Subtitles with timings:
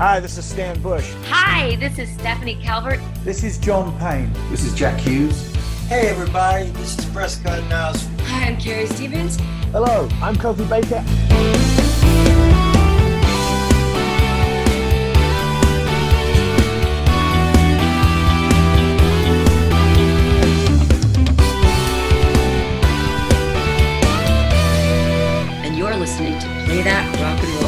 [0.00, 1.12] Hi, this is Stan Bush.
[1.26, 2.98] Hi, this is Stephanie Calvert.
[3.22, 4.32] This is John Payne.
[4.50, 5.54] This is Jack Hughes.
[5.88, 8.08] Hey everybody, this is Prescott Niles.
[8.20, 9.36] Hi, I'm Carrie Stevens.
[9.72, 11.04] Hello, I'm Kofi Baker.
[25.62, 27.59] And you're listening to Play That Rock and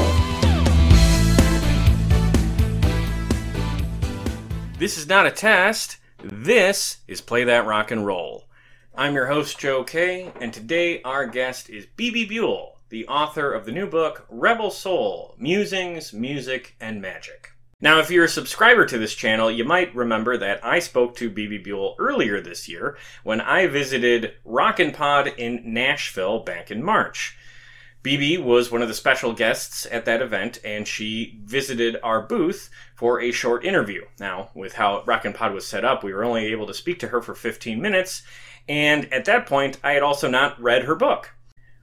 [4.82, 5.98] This is not a test.
[6.24, 8.48] This is Play That Rock and Roll.
[8.96, 13.64] I'm your host, Joe Kay, and today our guest is Bebe Buell, the author of
[13.64, 17.52] the new book, Rebel Soul Musings, Music, and Magic.
[17.80, 21.30] Now, if you're a subscriber to this channel, you might remember that I spoke to
[21.30, 27.36] Bebe Buell earlier this year when I visited Rockin' Pod in Nashville back in March.
[28.02, 32.68] Bebe was one of the special guests at that event, and she visited our booth
[32.96, 34.04] for a short interview.
[34.18, 37.08] Now, with how Rockin' Pod was set up, we were only able to speak to
[37.08, 38.22] her for 15 minutes,
[38.68, 41.30] and at that point, I had also not read her book.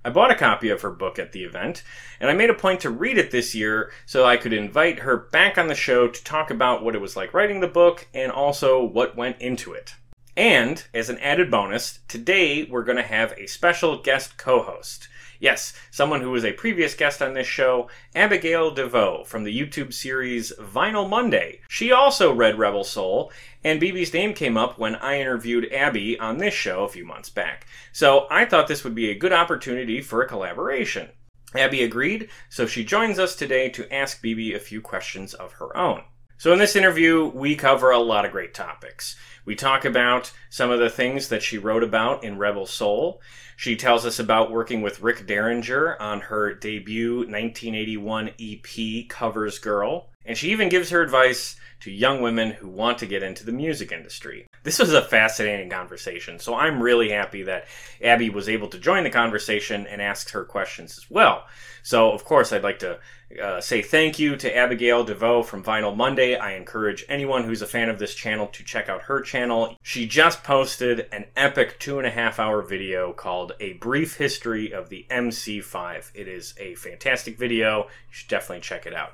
[0.03, 1.83] I bought a copy of her book at the event,
[2.19, 5.15] and I made a point to read it this year so I could invite her
[5.15, 8.31] back on the show to talk about what it was like writing the book and
[8.31, 9.93] also what went into it.
[10.35, 15.09] And, as an added bonus, today we're going to have a special guest co host.
[15.39, 19.93] Yes, someone who was a previous guest on this show, Abigail Devoe from the YouTube
[19.93, 21.61] series Vinyl Monday.
[21.69, 23.31] She also read Rebel Soul,
[23.63, 27.29] and Bebe's name came up when I interviewed Abby on this show a few months
[27.29, 27.67] back.
[27.93, 31.09] So I thought this would be a good opportunity for a collaboration.
[31.55, 35.75] Abby agreed, so she joins us today to ask Bebe a few questions of her
[35.75, 36.03] own.
[36.37, 39.17] So, in this interview, we cover a lot of great topics.
[39.49, 43.19] We talk about some of the things that she wrote about in Rebel Soul.
[43.57, 50.11] She tells us about working with Rick Derringer on her debut 1981 EP, Covers Girl.
[50.23, 53.51] And she even gives her advice to young women who want to get into the
[53.51, 54.45] music industry.
[54.61, 57.65] This was a fascinating conversation, so I'm really happy that
[58.03, 61.45] Abby was able to join the conversation and ask her questions as well.
[61.81, 62.99] So, of course, I'd like to
[63.37, 66.35] uh, say thank you to Abigail Devoe from Vinyl Monday.
[66.35, 69.75] I encourage anyone who's a fan of this channel to check out her channel.
[69.83, 74.73] She just posted an epic two and a half hour video called A Brief History
[74.73, 76.11] of the MC5.
[76.15, 77.83] It is a fantastic video.
[77.83, 79.13] You should definitely check it out.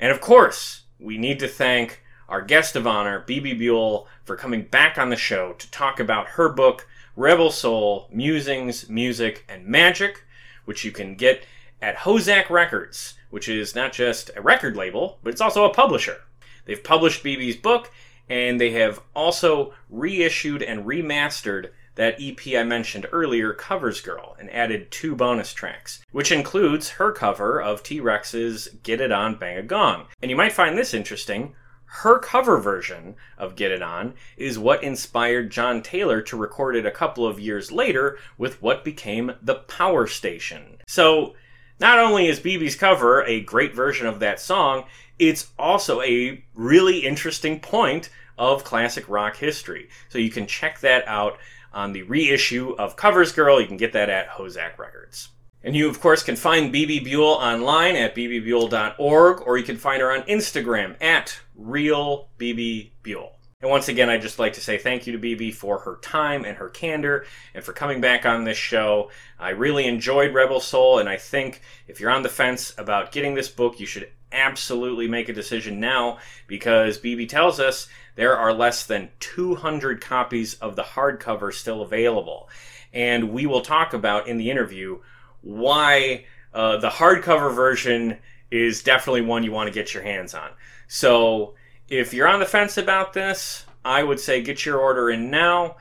[0.00, 4.62] And of course, we need to thank our guest of honor, Bebe Buell, for coming
[4.62, 10.24] back on the show to talk about her book, Rebel Soul Musings, Music, and Magic,
[10.64, 11.44] which you can get
[11.80, 16.18] at HoZac Records, which is not just a record label, but it's also a publisher.
[16.64, 17.90] They've published Bebe's book,
[18.28, 24.50] and they have also reissued and remastered that EP I mentioned earlier, Covers Girl, and
[24.50, 29.58] added two bonus tracks, which includes her cover of T Rex's Get It On Bang
[29.58, 30.06] a Gong.
[30.22, 31.54] And you might find this interesting.
[31.86, 36.84] Her cover version of Get It On is what inspired John Taylor to record it
[36.84, 40.78] a couple of years later with what became The Power Station.
[40.86, 41.34] So,
[41.78, 44.84] not only is Bebe's cover a great version of that song,
[45.18, 49.88] it's also a really interesting point of classic rock history.
[50.08, 51.38] So you can check that out
[51.72, 53.60] on the reissue of Covers Girl.
[53.60, 55.28] You can get that at HoZac Records.
[55.62, 60.00] And you, of course, can find Bebe Buell online at bebebuell.org, or you can find
[60.00, 63.30] her on Instagram at RealBebeBuell.
[63.62, 66.44] And once again, I'd just like to say thank you to Bebe for her time
[66.44, 67.24] and her candor
[67.54, 69.10] and for coming back on this show.
[69.38, 73.34] I really enjoyed Rebel Soul, and I think if you're on the fence about getting
[73.34, 78.52] this book, you should absolutely make a decision now because Bebe tells us there are
[78.52, 82.50] less than 200 copies of the hardcover still available.
[82.92, 85.00] And we will talk about in the interview
[85.40, 88.18] why uh, the hardcover version
[88.50, 90.50] is definitely one you want to get your hands on.
[90.88, 91.54] So
[91.88, 95.76] if you're on the fence about this, I would say get your order in now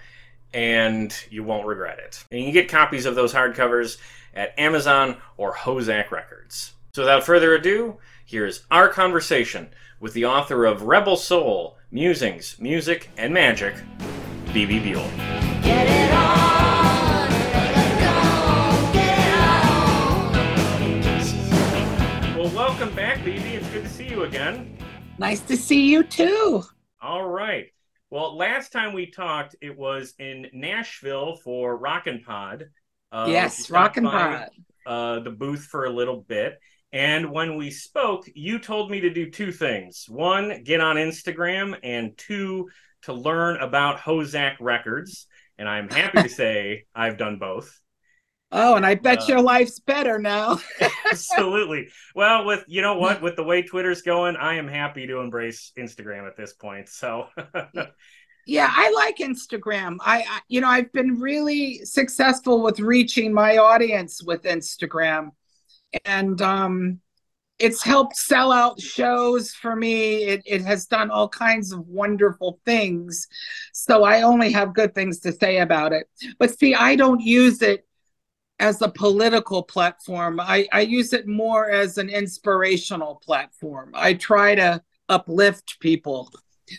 [0.54, 2.24] and you won't regret it.
[2.32, 3.98] And you can get copies of those hardcovers
[4.34, 6.74] at Amazon or HoZac Records.
[6.94, 9.70] So without further ado, here's our conversation
[10.00, 13.76] with the author of Rebel Soul Musings, Music, and Magic,
[14.54, 15.10] Bebe Buell.
[25.18, 26.64] Nice to see you too.
[27.02, 27.68] All right.
[28.10, 32.66] Well, last time we talked, it was in Nashville for Rockin' Pod.
[33.12, 34.50] Uh, yes, Rockin' Pod.
[34.86, 36.60] Uh, the booth for a little bit.
[36.92, 40.06] And when we spoke, you told me to do two things.
[40.08, 42.70] One, get on Instagram, and two,
[43.04, 45.28] to learn about HoZac Records.
[45.58, 47.80] And I'm happy to say I've done both.
[48.52, 50.60] Oh, and I bet Uh, your life's better now.
[51.12, 51.90] Absolutely.
[52.14, 55.72] Well, with you know what, with the way Twitter's going, I am happy to embrace
[55.78, 56.90] Instagram at this point.
[56.90, 57.28] So
[58.46, 59.98] yeah, I like Instagram.
[60.02, 65.30] I, I, you know, I've been really successful with reaching my audience with Instagram,
[66.06, 67.00] and um,
[67.58, 70.26] it's helped sell out shows for me.
[70.26, 73.28] It it has done all kinds of wonderful things.
[73.74, 76.08] So I only have good things to say about it.
[76.38, 77.86] But see, I don't use it
[78.60, 80.40] as a political platform.
[80.40, 83.92] I, I use it more as an inspirational platform.
[83.94, 86.32] I try to uplift people.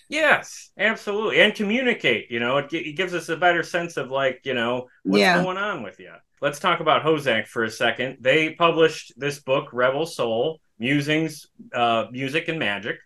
[0.08, 2.30] Yes, absolutely, and communicate.
[2.30, 5.42] You know, it, it gives us a better sense of like, you know, what's Yeah.
[5.42, 6.12] going on with you.
[6.42, 8.18] Let's talk about HoZac for a second.
[8.20, 12.98] They published this book, Rebel Soul: Musings, uh, Music, and Magic.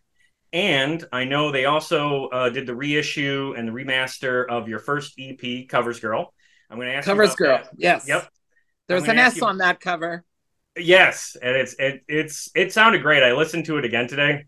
[0.52, 5.14] And I know they also uh, did the reissue and the remaster of your first
[5.18, 6.32] EP, Covers Girl.
[6.68, 7.58] I'm going to ask you Covers girl.
[7.58, 7.68] that.
[7.76, 8.08] Yes.
[8.08, 8.28] Yep.
[8.90, 10.24] There's an S you- on that cover.
[10.76, 13.22] Yes, and it's it, it's it sounded great.
[13.22, 14.44] I listened to it again today.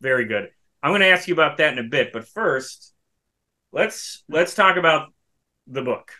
[0.00, 0.50] Very good.
[0.82, 2.92] I'm going to ask you about that in a bit, but first,
[3.72, 5.12] let's let's talk about
[5.66, 6.12] the book.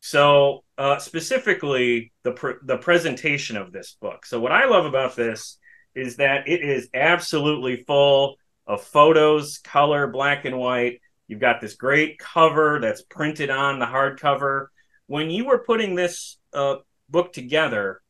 [0.00, 4.26] So, uh, specifically the pr- the presentation of this book.
[4.26, 5.58] So, what I love about this
[5.94, 8.36] is that it is absolutely full
[8.66, 11.00] of photos, color, black and white.
[11.28, 14.66] You've got this great cover that's printed on the hardcover.
[15.06, 16.76] When you were putting this uh,
[17.08, 18.00] book together,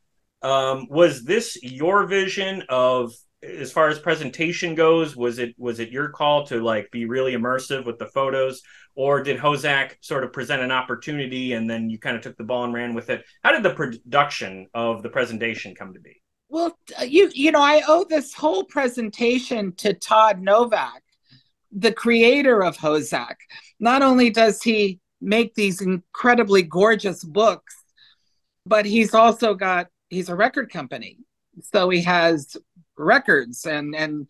[0.41, 3.13] um, was this your vision of
[3.43, 5.15] as far as presentation goes?
[5.15, 8.61] Was it was it your call to like be really immersive with the photos,
[8.95, 12.43] or did HoZac sort of present an opportunity and then you kind of took the
[12.43, 13.23] ball and ran with it?
[13.43, 16.21] How did the production of the presentation come to be?
[16.49, 21.03] Well, uh, you you know, I owe this whole presentation to Todd Novak,
[21.71, 23.35] the creator of HoZac.
[23.79, 27.83] Not only does he make these incredibly gorgeous books,
[28.65, 31.17] but he's also got he's a record company.
[31.73, 32.57] So he has
[32.97, 34.27] records and and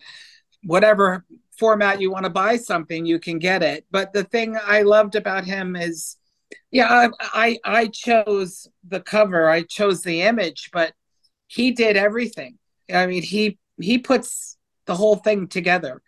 [0.63, 1.25] whatever
[1.57, 3.85] format you want to buy something, you can get it.
[3.91, 6.17] But the thing I loved about him is
[6.71, 10.93] yeah, I I, I chose the cover, I chose the image, but
[11.47, 12.57] he did everything.
[12.93, 16.01] I mean, he he puts the whole thing together.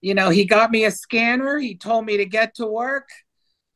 [0.00, 1.58] You know, he got me a scanner.
[1.58, 3.08] He told me to get to work,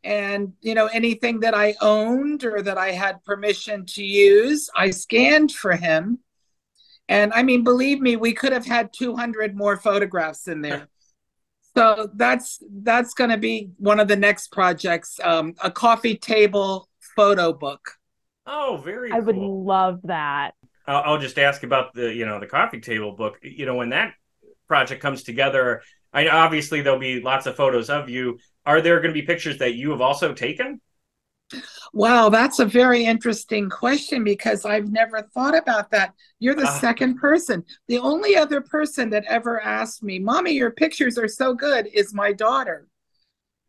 [0.09, 4.91] and you know, anything that I owned or that I had permission to use, I
[4.91, 6.21] scanned for him.
[7.11, 10.89] And I mean, believe me, we could have had 200 more photographs in there.
[11.77, 16.89] So that's that's going to be one of the next projects, um, a coffee table
[17.15, 17.93] photo book.
[18.47, 20.55] Oh, very I would love that.
[20.87, 23.39] I'll, I'll just ask about the you know the coffee table book.
[23.43, 24.15] You know when that
[24.67, 28.39] project comes together, I obviously there'll be lots of photos of you.
[28.69, 30.79] Are there going to be pictures that you have also taken?
[31.95, 36.13] Wow, that's a very interesting question because I've never thought about that.
[36.39, 36.79] You're the Ah.
[36.79, 37.65] second person.
[37.87, 42.13] The only other person that ever asked me, "Mommy, your pictures are so good," is
[42.13, 42.87] my daughter.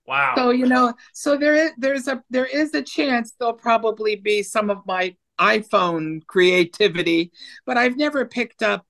[0.05, 0.33] Wow.
[0.35, 4.43] So you know, so there is there's a there is a chance there'll probably be
[4.43, 7.31] some of my iPhone creativity,
[7.65, 8.85] but I've never picked up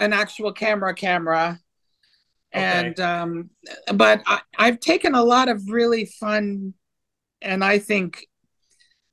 [0.00, 1.60] an actual camera camera.
[2.54, 2.64] Okay.
[2.64, 3.50] And um,
[3.94, 6.74] but I, I've taken a lot of really fun
[7.42, 8.26] and I think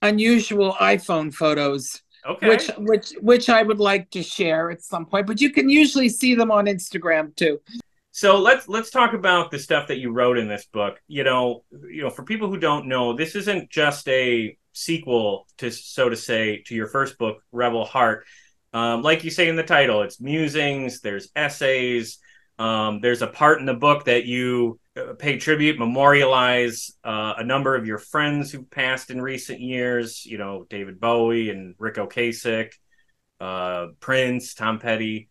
[0.01, 2.47] unusual iPhone photos, okay.
[2.47, 5.27] which which which I would like to share at some point.
[5.27, 7.59] But you can usually see them on Instagram too.
[8.11, 11.01] So let's let's talk about the stuff that you wrote in this book.
[11.07, 15.71] You know, you know, for people who don't know, this isn't just a sequel to,
[15.71, 18.25] so to say, to your first book, Rebel Heart.
[18.73, 21.01] Um, like you say in the title, it's musings.
[21.01, 22.19] There's essays.
[22.57, 27.43] Um, there's a part in the book that you uh, pay tribute, memorialize uh, a
[27.43, 30.25] number of your friends who've passed in recent years.
[30.25, 32.71] You know, David Bowie and Ric Ocasek.
[33.39, 35.29] uh, Prince, Tom Petty.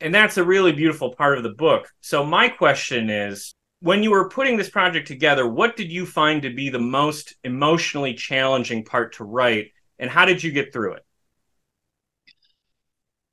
[0.00, 1.88] And that's a really beautiful part of the book.
[2.00, 6.42] So, my question is when you were putting this project together, what did you find
[6.42, 10.94] to be the most emotionally challenging part to write, and how did you get through
[10.94, 11.04] it?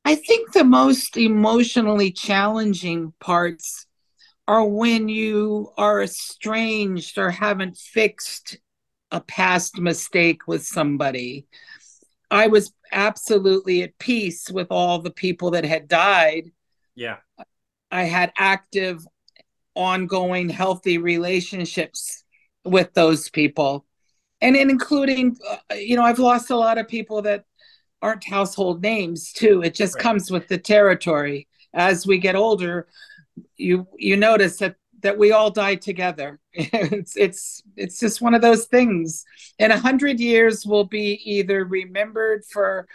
[0.08, 3.88] I think the most emotionally challenging parts
[4.48, 8.58] are when you are estranged or haven't fixed
[9.12, 11.46] a past mistake with somebody.
[12.32, 16.52] I was absolutely at peace with all the people that had died.
[16.96, 17.18] Yeah.
[17.92, 19.06] I had active,
[19.76, 22.24] ongoing, healthy relationships
[22.64, 23.86] with those people.
[24.40, 27.44] And in including, uh, you know, I've lost a lot of people that
[28.02, 29.62] aren't household names too.
[29.64, 30.04] It just Right.
[30.04, 31.48] comes with the territory.
[31.74, 32.88] As we get older,
[33.58, 36.40] you you notice that that we all die together.
[36.54, 39.26] it's it's it's just one of those things.
[39.60, 42.88] In a hundred years, we'll be either remembered for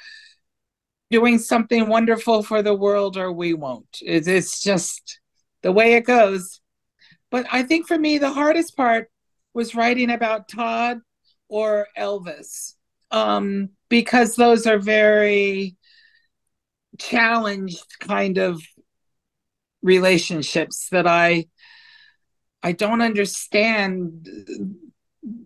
[1.10, 3.98] doing something wonderful for the world, or we won't.
[4.02, 5.20] It- It's just
[5.62, 6.60] the way it goes.
[7.30, 9.10] But I think for me, the hardest part
[9.54, 11.00] was writing about Todd
[11.48, 12.74] or Elvis
[13.12, 15.76] um, because those are very
[16.98, 18.62] challenged kind of
[19.82, 21.46] relationships that I
[22.62, 24.28] I don't understand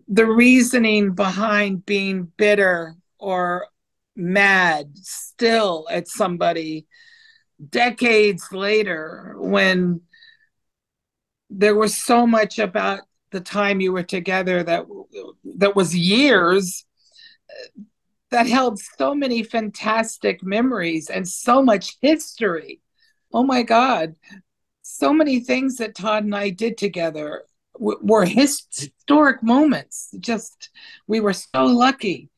[0.09, 3.69] the reasoning behind being bitter or
[4.15, 6.87] mad still at somebody
[7.71, 10.03] decades later when
[11.49, 14.87] there was so much about the time you were together that
[15.57, 16.86] that was years
[18.31, 22.81] that held so many fantastic memories and so much history.
[23.33, 24.17] Oh my God.
[24.83, 30.11] So many things that Todd and I did together w- were historic moments.
[30.19, 30.71] Just,
[31.07, 32.31] we were so lucky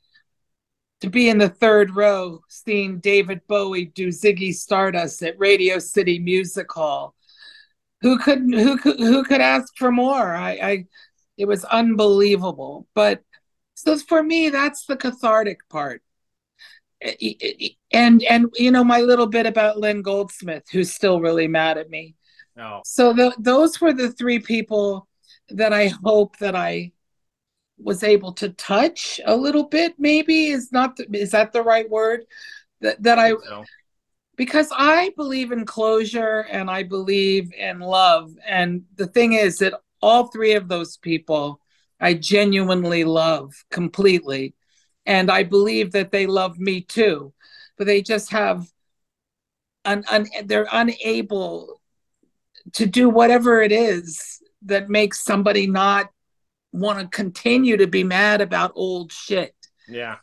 [1.01, 6.19] to be in the third row seeing David Bowie do Ziggy Stardust at Radio City
[6.19, 7.15] Music Hall.
[8.01, 10.35] Who could who could who could ask for more?
[10.35, 10.85] I, I
[11.37, 12.87] it was unbelievable.
[12.95, 13.23] But
[13.79, 16.03] so for me, that's the cathartic part.
[17.01, 21.21] Eh, eh, eh, and and you know my little bit about Lynn Goldsmith, who's still
[21.21, 22.17] really mad at me.
[22.57, 22.83] No.
[22.85, 25.07] So th- those were the three people
[25.51, 26.93] that I hope that I
[27.79, 29.95] was able to touch a little bit.
[29.97, 32.25] Maybe is not the, is that the right word?
[32.81, 33.65] That that I So,
[34.35, 38.33] because I believe in closure and I believe in love.
[38.45, 41.61] And the thing is that all three of those people
[42.01, 44.55] I genuinely love completely.
[45.07, 47.33] And I believe that they love me too,
[47.77, 48.67] but they just have
[49.85, 51.81] un, un, they're unable
[52.75, 56.11] to do whatever it is that makes somebody not
[56.73, 59.55] want to continue to be mad about old shit.
[59.89, 60.17] yeah.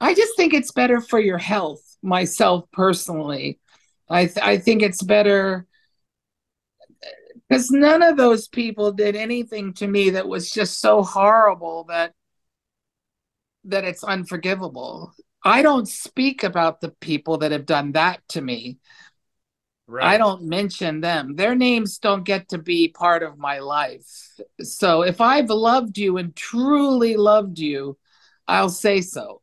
[0.00, 3.58] I just think it's better for your health, myself personally.
[4.10, 5.66] I th- I think it's better
[7.48, 12.12] because none of those people did anything to me that was just so horrible that
[13.64, 15.12] that it's unforgivable.
[15.44, 18.78] I don't speak about the people that have done that to me.
[19.88, 20.14] Right.
[20.14, 21.36] I don't mention them.
[21.36, 24.40] Their names don't get to be part of my life.
[24.60, 27.96] So if I've loved you and truly loved you,
[28.48, 29.42] I'll say so.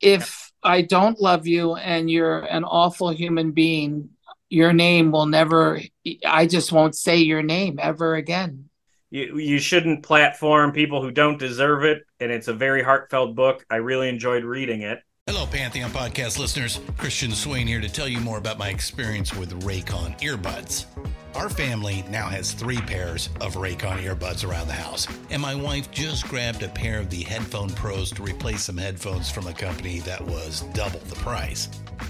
[0.00, 4.10] If I don't love you and you're an awful human being,
[4.48, 5.80] your name will never,
[6.24, 8.68] I just won't say your name ever again.
[9.10, 13.64] You, you shouldn't platform people who don't deserve it, and it's a very heartfelt book.
[13.70, 15.00] I really enjoyed reading it.
[15.26, 16.80] Hello, Pantheon podcast listeners.
[16.96, 20.86] Christian Swain here to tell you more about my experience with Raycon earbuds.
[21.34, 25.90] Our family now has three pairs of Raycon earbuds around the house, and my wife
[25.90, 30.00] just grabbed a pair of the Headphone Pros to replace some headphones from a company
[30.00, 31.68] that was double the price.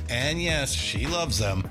[0.09, 1.71] And yes, she loves them.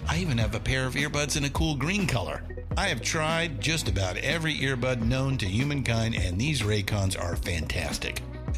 [0.11, 2.43] I even have a pair of earbuds in a cool green color.
[2.75, 8.21] I have tried just about every earbud known to humankind, and these Raycons are fantastic.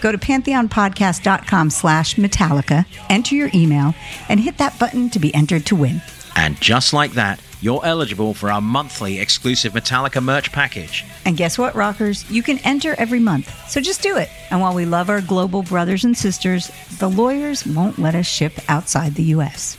[0.00, 3.94] Go to pantheonpodcast.com slash Metallica, enter your email,
[4.28, 6.00] and hit that button to be entered to win.
[6.36, 11.04] And just like that, you're eligible for our monthly exclusive Metallica merch package.
[11.24, 12.28] And guess what, rockers?
[12.30, 13.52] You can enter every month.
[13.68, 14.30] So just do it.
[14.50, 18.52] And while we love our global brothers and sisters, the lawyers won't let us ship
[18.68, 19.76] outside the U.S.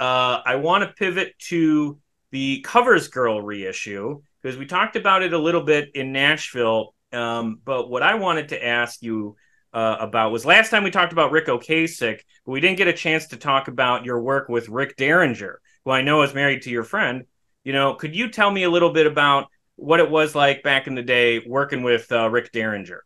[0.00, 1.98] uh, I want to pivot to
[2.30, 6.94] the Covers Girl reissue because we talked about it a little bit in Nashville.
[7.12, 9.36] Um, but what I wanted to ask you
[9.72, 12.92] uh, about was last time we talked about Ric Ocasek, but we didn't get a
[12.92, 16.70] chance to talk about your work with Rick Derringer, who I know is married to
[16.70, 17.24] your friend.
[17.64, 20.86] You know, could you tell me a little bit about what it was like back
[20.86, 23.04] in the day working with uh, Rick Derringer?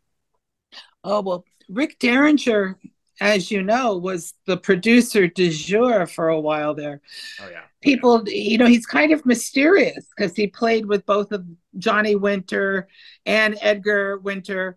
[1.03, 2.79] Oh, well, Rick Derringer,
[3.21, 7.01] as you know, was the producer de jour for a while there.
[7.41, 7.61] Oh yeah.
[7.81, 11.45] People, you know, he's kind of mysterious because he played with both of
[11.79, 12.89] Johnny Winter
[13.27, 14.77] and Edgar Winter.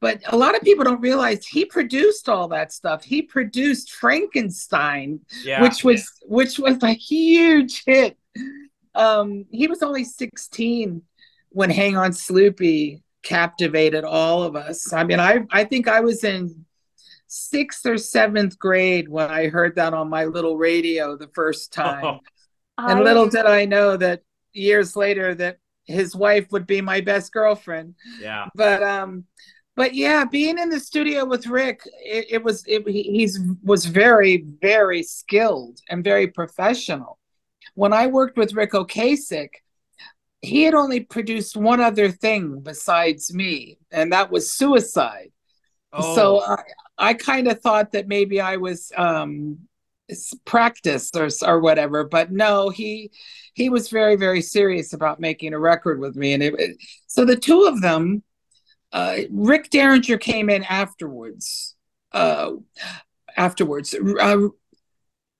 [0.00, 3.04] But a lot of people don't realize he produced all that stuff.
[3.04, 5.62] He produced Frankenstein, Yeah.
[5.62, 8.16] which was which was a huge hit.
[8.94, 11.02] Um, he was only 16
[11.50, 14.92] when Hang On Sloopy captivated all of us.
[14.92, 16.64] I mean, I I think I was in
[17.32, 22.18] sixth or seventh grade when I heard that on my little radio the first time.
[22.76, 27.32] and little did I know that years later that his wife would be my best
[27.32, 27.94] girlfriend.
[28.20, 28.48] Yeah.
[28.54, 29.24] But um
[29.76, 33.86] but yeah, being in the studio with Rick, it, it was it, he he's was
[33.86, 37.18] very very skilled and very professional.
[37.74, 39.50] When I worked with Ric Ocasek,
[40.42, 45.30] he had only produced one other thing besides me, and that was Suicide.
[45.92, 46.14] Oh.
[46.14, 46.62] So I,
[47.00, 49.58] I kind of thought that maybe I was um,
[50.44, 53.10] practiced or or whatever, but no, he
[53.54, 57.24] he was very very serious about making a record with me, and it, it- so
[57.24, 58.22] the two of them,
[58.92, 61.76] uh, Rick Derringer came in afterwards.
[62.12, 62.52] Uh,
[63.36, 64.48] afterwards, uh,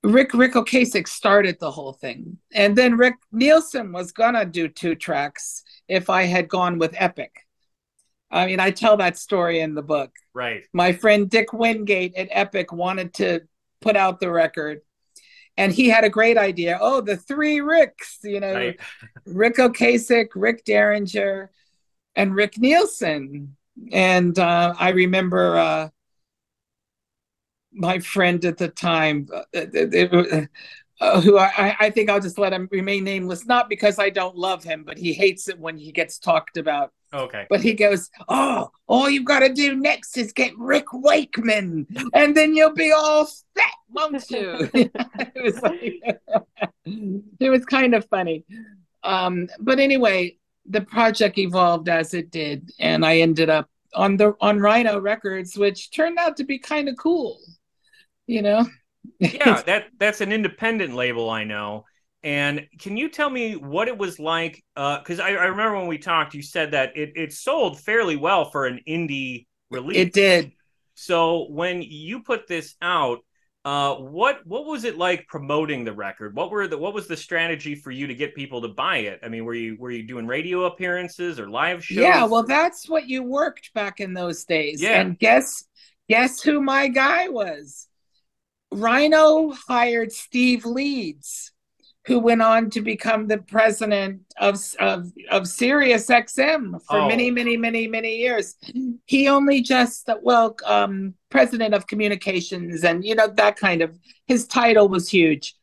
[0.03, 4.95] Rick Ric Ocasek started the whole thing, and then Rick Nielsen was gonna do two
[4.95, 7.33] tracks if I had gone with Epic.
[8.31, 10.13] I mean, I tell that story in the book.
[10.35, 10.65] Right.
[10.73, 13.41] My friend Dick Wingate at Epic wanted to
[13.81, 14.83] put out the record,
[15.57, 16.79] and he had a great idea.
[16.81, 18.81] Oh, the three Ricks, you know, Right.
[19.27, 21.51] Ric Ocasek, Rick Derringer,
[22.15, 23.57] and Rick Nielsen.
[23.93, 25.89] And uh, I remember uh,
[27.73, 30.47] my friend at the time, uh,
[31.01, 34.37] uh, who I, I think I'll just let him remain nameless, not because I don't
[34.37, 36.93] love him, but he hates it when he gets talked about.
[37.13, 37.47] Okay.
[37.51, 42.37] But he goes, Oh, all you've got to do next is get Rick Wakeman, and
[42.37, 44.71] then you'll be all set, won't you?
[44.75, 46.01] it, was like,
[47.41, 48.45] it was kind of funny.
[49.03, 54.37] Um, but anyway, the project evolved as it did, and I ended up on the
[54.41, 57.39] on Rhino Records, which turned out to be kind of cool.
[58.27, 58.67] You know?
[59.19, 61.87] yeah, that that's an independent label I know.
[62.23, 64.63] And can you tell me what it was like?
[64.75, 68.51] Because I, I remember when we talked, you said that it, it sold fairly well
[68.51, 69.97] for an indie release.
[69.97, 70.53] It did.
[70.95, 73.21] So when you put this out,
[73.65, 76.35] uh, what what was it like promoting the record?
[76.35, 79.21] What were the what was the strategy for you to get people to buy it?
[79.23, 81.99] I mean, were you were you doing radio appearances or live shows?
[81.99, 84.81] Yeah, well, that's what you worked back in those days.
[84.81, 85.01] Yeah.
[85.01, 85.65] And guess
[86.09, 87.87] guess who my guy was?
[88.73, 91.50] Rhino hired Steve Leeds,
[92.07, 97.09] who went on to become the president of of of Sirius XM for Oh.
[97.09, 98.57] many, many, many, many years.
[99.07, 104.47] He only just well, um, president of communications, and you know that kind of his
[104.47, 105.55] title was huge.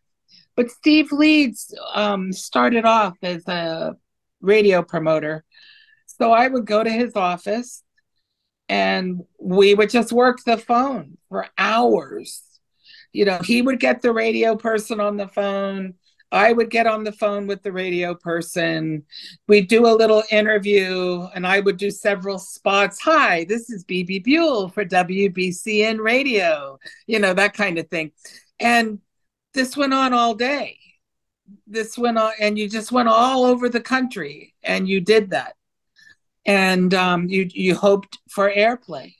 [0.56, 3.95] But Steve Leeds um, started off as a
[4.41, 5.43] radio promoter.
[6.19, 7.84] So I would go to his office
[8.69, 12.41] and we would just work the phone for hours.
[13.13, 15.93] You know, he would get the radio person on the phone.
[16.32, 19.04] I would get on the phone with the radio person.
[19.48, 23.00] We'd do a little interview and I would do several spots.
[23.02, 28.12] Hi, this is Bebe Buell for WBCN Radio, you know, that kind of thing.
[28.60, 29.00] And
[29.54, 30.78] this went on all day.
[31.66, 35.56] This went on, and you just went all over the country and you did that.
[36.46, 39.13] And um, you you hoped for airplay.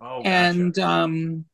[0.00, 0.28] Oh, gotcha.
[0.28, 1.44] And um,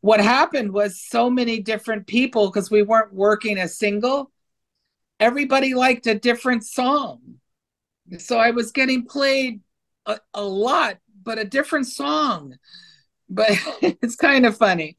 [0.00, 4.30] what happened was so many different people because we weren't working a single.
[5.20, 7.20] Everybody liked a different song,
[8.18, 9.60] so I was getting played
[10.06, 12.56] a, a lot, but a different song.
[13.28, 13.50] But
[13.82, 14.96] it's kind of funny.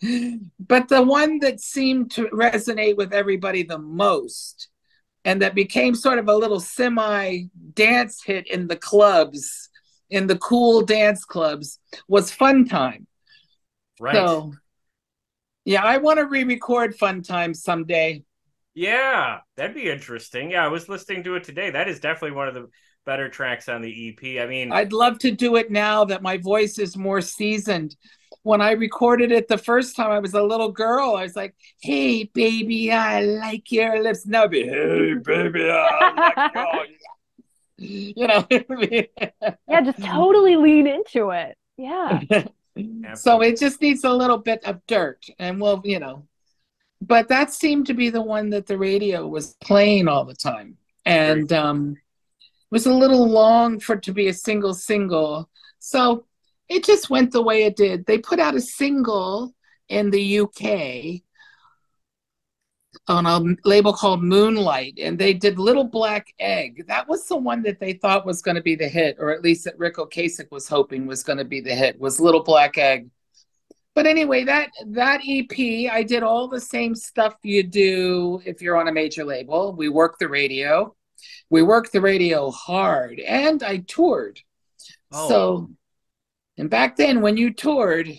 [0.59, 4.69] But the one that seemed to resonate with everybody the most,
[5.25, 9.69] and that became sort of a little semi dance hit in the clubs,
[10.09, 13.07] in the cool dance clubs, was Fun Time.
[13.99, 14.15] Right.
[14.15, 14.53] So,
[15.65, 18.23] yeah, I want to re-record Fun Time someday.
[18.79, 20.51] Yeah, that'd be interesting.
[20.51, 21.69] Yeah, I was listening to it today.
[21.69, 22.69] That is definitely one of the
[23.05, 24.41] better tracks on the EP.
[24.41, 27.97] I mean, I'd love to do it now that my voice is more seasoned.
[28.43, 31.17] When I recorded it the first time, I was a little girl.
[31.17, 36.89] I was like, "Hey, baby, I like your lips." Now, be, "Hey, baby, I like
[37.75, 38.47] your," you know.
[39.67, 41.57] yeah, just totally lean into it.
[41.75, 42.21] Yeah.
[43.15, 46.28] so it just needs a little bit of dirt, and we'll, you know.
[47.01, 50.77] But that seemed to be the one that the radio was playing all the time,
[51.05, 51.95] and um,
[52.41, 55.49] it was a little long for it to be a single single.
[55.79, 56.25] So
[56.67, 58.05] it just went the way it did.
[58.05, 59.55] They put out a single
[59.87, 61.23] in the UK
[63.07, 66.85] on a label called Moonlight, and they did Little Black Egg.
[66.87, 69.41] That was the one that they thought was going to be the hit, or at
[69.41, 71.99] least that Ric Ocasek was hoping was going to be the hit.
[71.99, 73.09] Was Little Black Egg.
[73.95, 78.77] But anyway, that that EP, I did all the same stuff you do if you're
[78.77, 79.73] on a major label.
[79.75, 80.95] We worked the radio,
[81.49, 84.39] we worked the radio hard, and I toured.
[85.11, 85.29] Oh.
[85.29, 85.69] So,
[86.57, 88.09] and back then when you toured,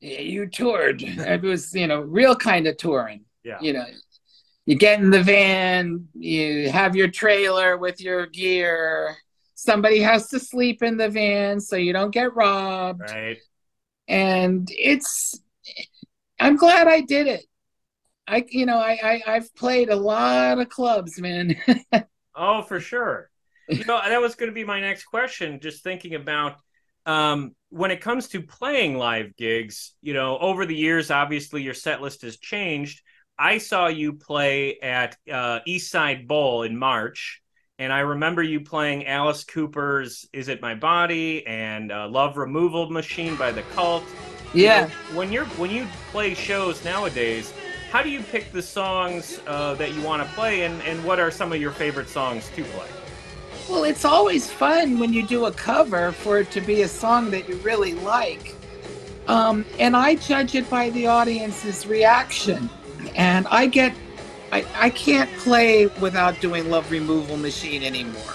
[0.00, 1.02] you toured.
[1.02, 3.24] It was you know real kind of touring.
[3.42, 3.58] Yeah.
[3.60, 3.86] You know,
[4.66, 9.16] you get in the van, you have your trailer with your gear.
[9.54, 13.00] Somebody has to sleep in the van so you don't get robbed.
[13.00, 13.38] right.
[14.10, 15.40] And it's,
[16.40, 17.44] I'm glad I did it.
[18.26, 21.56] I, you know, I, I I've played a lot of clubs, man.
[22.34, 23.28] Oh, for sure.
[23.68, 25.60] You know, that was going to be my next question.
[25.60, 26.56] Just thinking about
[27.06, 31.74] um, when it comes to playing live gigs, you know, over the years, obviously your
[31.74, 33.02] set list has changed.
[33.38, 37.42] I saw you play at uh, East Side Bowl in March,
[37.80, 42.90] and I remember you playing Alice Cooper's "Is It My Body" and uh, "Love Removal
[42.90, 44.04] Machine" by the Cult.
[44.52, 44.80] You Yeah.
[44.82, 47.52] know, when you're when you play shows nowadays,
[47.90, 51.18] how do you pick the songs uh, that you want to play, and and what
[51.18, 52.86] are some of your favorite songs to play?
[53.68, 57.30] Well, it's always fun when you do a cover for it to be a song
[57.30, 58.54] that you really like.
[59.26, 62.68] Um, and I judge it by the audience's reaction.
[63.14, 63.94] And I get,
[64.52, 68.34] I, I can't play without doing Love Removal Machine anymore.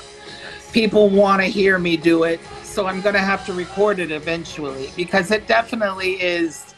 [0.72, 2.40] People want to hear me do it.
[2.64, 6.76] So I'm going to have to record it eventually because it definitely is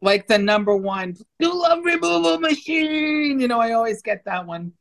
[0.00, 3.38] like the number one do Love Removal Machine.
[3.40, 4.72] You know, I always get that one.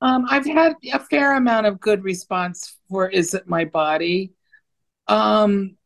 [0.00, 4.32] Um, I've had a fair amount of good response for Is It My Body?
[5.06, 5.76] Um,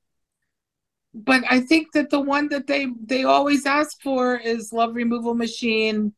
[1.14, 5.34] but I think that the one that they they always ask for is Love Removal
[5.34, 6.14] Machine.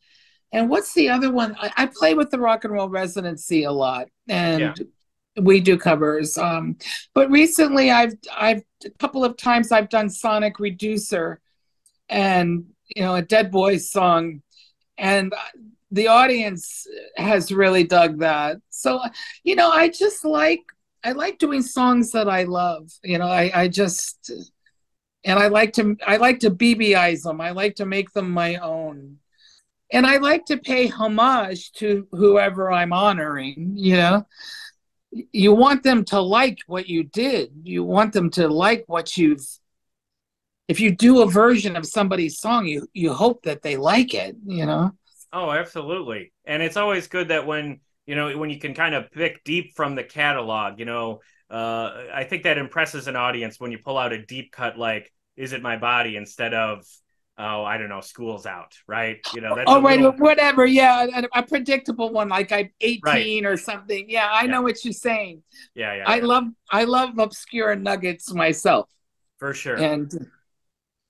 [0.53, 1.57] And what's the other one?
[1.61, 4.75] I, I play with the Rock and Roll Residency a lot, and Yeah.
[5.43, 6.37] we do covers.
[6.37, 6.77] Um,
[7.15, 11.41] but recently, I've I've a couple of times I've done Sonic Reducer,
[12.09, 14.43] and you know a Dead Boys song,
[14.99, 15.33] and
[15.91, 16.87] the audience
[17.17, 18.59] has really dug that.
[18.71, 19.01] So,
[19.45, 20.63] you know, I just like
[21.05, 22.91] I like doing songs that I love.
[23.03, 24.31] You know, I I just
[25.25, 27.41] and I like to I like to BBIze them.
[27.41, 29.19] I like to make them my own.
[29.93, 34.27] And I like to pay homage to whoever I'm honoring, you know.
[35.11, 37.51] You want them to like what you did.
[37.65, 39.45] You want them to like what you've
[40.69, 44.37] if you do a version of somebody's song, you you hope that they like it,
[44.47, 44.93] you know.
[45.33, 46.33] Oh, absolutely.
[46.45, 49.75] And it's always good that when, you know, when you can kind of pick deep
[49.75, 53.99] from the catalog, you know, uh, I think that impresses an audience when you pull
[53.99, 56.85] out a deep cut like Is It My Body instead of,
[57.41, 59.19] oh, I don't know, School's Out, right?
[59.35, 60.67] You know, that's oh right, little- whatever.
[60.67, 63.01] Yeah, a, a predictable one like I'm 18
[63.45, 63.51] Right.
[63.51, 64.07] or something.
[64.09, 65.43] Yeah, I know what you're saying.
[65.75, 66.05] yeah, yeah.
[66.07, 66.25] I yeah.
[66.25, 68.89] love I love obscure nuggets myself.
[69.39, 69.77] For sure.
[69.77, 70.13] And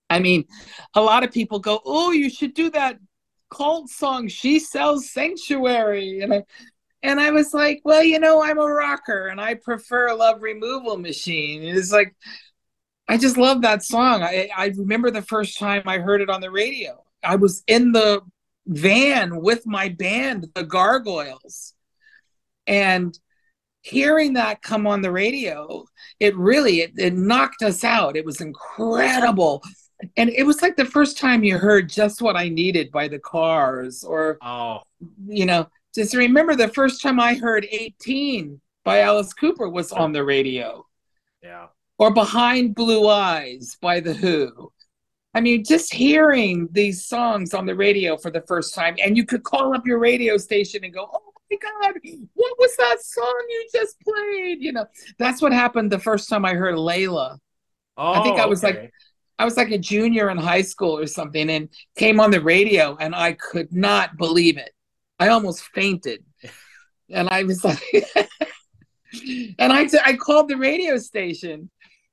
[0.08, 0.44] I mean,
[0.94, 2.98] a lot of people go, "Oh, you should do that
[3.50, 4.28] cult song.
[4.28, 6.44] She sells Sanctuary." And I
[7.02, 10.96] and I was like, "Well, you know, I'm a rocker and I prefer Love Removal
[10.98, 12.14] Machine." And it's like
[13.10, 14.22] I just love that song.
[14.22, 17.02] I I remember the first time I heard it on the radio.
[17.24, 18.22] I was in the
[18.66, 21.74] van with my band, the Gargoyles.
[22.68, 23.18] And
[23.82, 25.86] hearing that come on the radio,
[26.20, 28.16] it really it, it knocked us out.
[28.16, 29.62] It was incredible.
[30.16, 33.18] And it was like the first time you heard just what I needed by the
[33.18, 34.82] cars or oh,
[35.26, 40.12] you know, just remember the first time I heard 18 by Alice Cooper was on
[40.12, 40.86] the radio
[41.42, 41.66] yeah.
[42.00, 44.72] Or Behind Blue Eyes by The Who.
[45.34, 49.26] I mean, just hearing these songs on the radio for the first time, and you
[49.26, 51.94] could call up your radio station and go, Oh my God,
[52.32, 54.62] what was that song you just played?
[54.62, 54.86] You know,
[55.18, 57.38] that's what happened the first time I heard Layla.
[57.98, 58.80] Oh, I think I oh, was okay.
[58.80, 58.92] like,
[59.38, 62.96] I was like a junior in high school or something, and came on the radio,
[62.98, 64.70] and I could not believe it.
[65.18, 66.24] I almost fainted,
[67.10, 67.84] and I was like,
[69.58, 71.70] and I I called the radio station,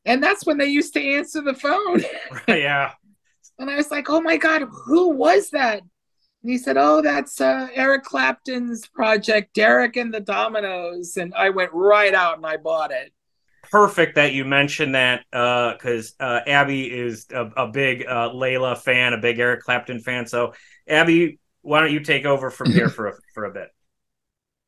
[0.08, 2.02] and that's when they used to answer the phone.
[2.48, 2.94] yeah.
[3.60, 5.82] And I was like, oh my God, who was that?
[5.82, 11.18] And he said, oh, that's uh, Eric Clapton's project, Derek and the Dominos.
[11.18, 13.12] And I went right out and I bought it.
[13.70, 19.12] Perfect that you mentioned that because uh, Abby is a, a big uh, Layla fan,
[19.12, 20.26] a big Eric Clapton fan.
[20.26, 20.54] So,
[20.88, 23.68] Abby, why don't you take over from here for a, for a bit?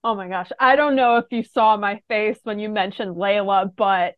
[0.03, 0.49] Oh my gosh.
[0.59, 4.15] I don't know if you saw my face when you mentioned Layla, but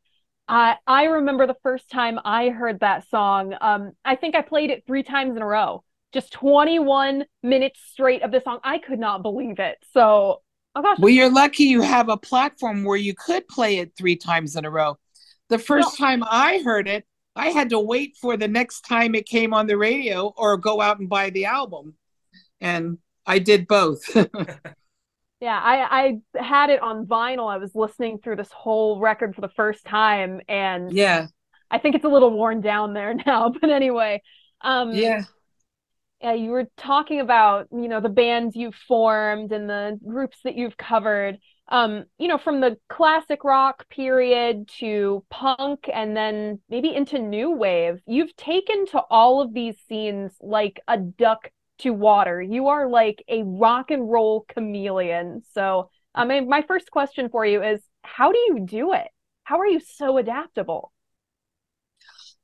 [0.51, 3.55] I I remember the first time I heard that song.
[3.61, 5.83] Um, I think I played it three times in a row.
[6.11, 8.59] Just 21 minutes straight of the song.
[8.63, 9.77] I could not believe it.
[9.93, 10.41] So,
[10.75, 10.97] oh gosh.
[10.99, 14.65] Well, you're lucky you have a platform where you could play it three times in
[14.65, 14.97] a row.
[15.47, 19.25] The first time I heard it, I had to wait for the next time it
[19.25, 21.95] came on the radio or go out and buy the album.
[22.59, 24.01] And I did both.
[25.41, 27.51] Yeah, I I had it on vinyl.
[27.51, 31.27] I was listening through this whole record for the first time and yeah.
[31.71, 34.21] I think it's a little worn down there now, but anyway.
[34.61, 35.23] Um Yeah.
[36.21, 40.55] Yeah, you were talking about, you know, the bands you've formed and the groups that
[40.55, 41.39] you've covered.
[41.67, 47.49] Um, you know, from the classic rock period to punk and then maybe into new
[47.51, 48.01] wave.
[48.05, 51.49] You've taken to all of these scenes like a duck
[51.81, 52.41] to water.
[52.41, 55.43] You are like a rock and roll chameleon.
[55.53, 59.07] So, I mean, my first question for you is how do you do it?
[59.43, 60.91] How are you so adaptable?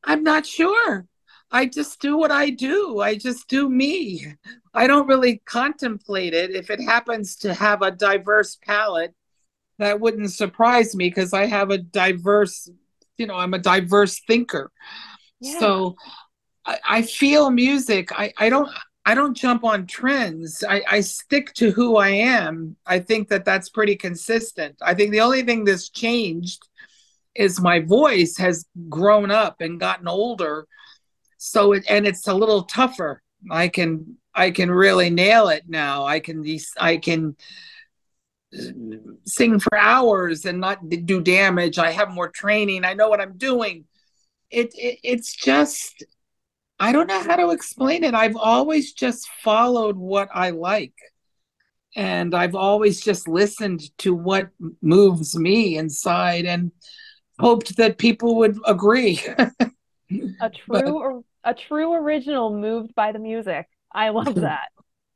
[0.03, 1.05] I'm not sure.
[1.51, 2.99] I just do what I do.
[2.99, 4.25] I just do me.
[4.73, 6.51] I don't really contemplate it.
[6.51, 9.13] If it happens to have a diverse palette,
[9.79, 12.69] that wouldn't surprise me because I have a diverse,
[13.17, 14.71] you know, I'm a diverse thinker.
[15.39, 15.59] Yeah.
[15.59, 15.95] So
[16.65, 18.11] I, I feel music.
[18.11, 18.69] I, I don't
[19.07, 20.65] I don't jump on trends.
[20.67, 22.75] I, I stick to who I am.
[22.85, 24.75] I think that that's pretty consistent.
[24.81, 26.67] I think the only thing that's changed
[27.33, 30.67] is my voice has grown up and gotten older.
[31.37, 33.23] So it, and it's a little tougher.
[33.49, 36.05] I can I can really nail it now.
[36.05, 36.43] I can
[36.77, 37.37] I can
[39.25, 41.79] sing for hours and not do damage.
[41.79, 42.83] I have more training.
[42.83, 43.85] I know what I'm doing.
[44.51, 46.03] It, it it's just
[46.79, 48.13] I don't know how to explain it.
[48.13, 50.93] I've always just followed what I like.
[51.95, 54.49] And I've always just listened to what
[54.81, 56.71] moves me inside and
[57.39, 59.19] hoped that people would agree.
[60.39, 63.67] a true a true original moved by the music.
[63.93, 64.67] I love that.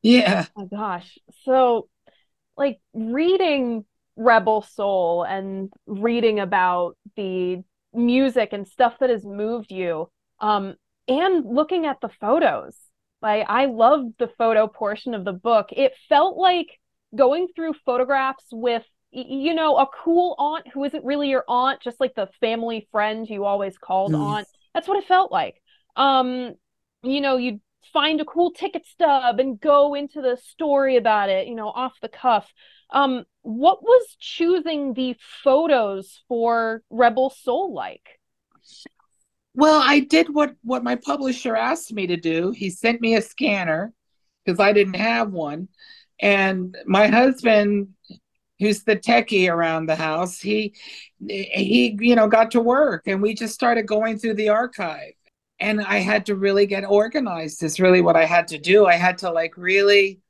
[0.01, 0.45] yeah.
[0.57, 1.19] Oh gosh.
[1.43, 1.87] So
[2.57, 10.09] like reading Rebel Soul and reading about the music and stuff that has moved you
[10.39, 10.75] um
[11.11, 12.75] and looking at the photos.
[13.21, 15.67] Like I loved the photo portion of the book.
[15.71, 16.67] It felt like
[17.15, 21.99] going through photographs with you know a cool aunt who isn't really your aunt, just
[21.99, 24.19] like the family friend you always called Mm.
[24.19, 24.47] aunt.
[24.73, 25.61] That's what it felt like.
[25.95, 26.55] Um
[27.03, 27.61] you know, you'd
[27.93, 31.93] find a cool ticket stub and go into the story about it, you know, off
[32.01, 32.51] the cuff.
[32.91, 38.19] Um what was choosing the photos for Rebel Soul like?
[39.53, 42.51] Well, I did what what my publisher asked me to do.
[42.51, 43.93] He sent me a scanner
[44.45, 45.67] because I didn't have one.
[46.21, 47.89] And my husband,
[48.59, 50.73] who's the techie around the house, he
[51.27, 55.13] he you know got to work and we just started going through the archive.
[55.59, 57.61] And I had to really get organized.
[57.63, 58.85] Is really what I had to do.
[58.85, 60.21] I had to like really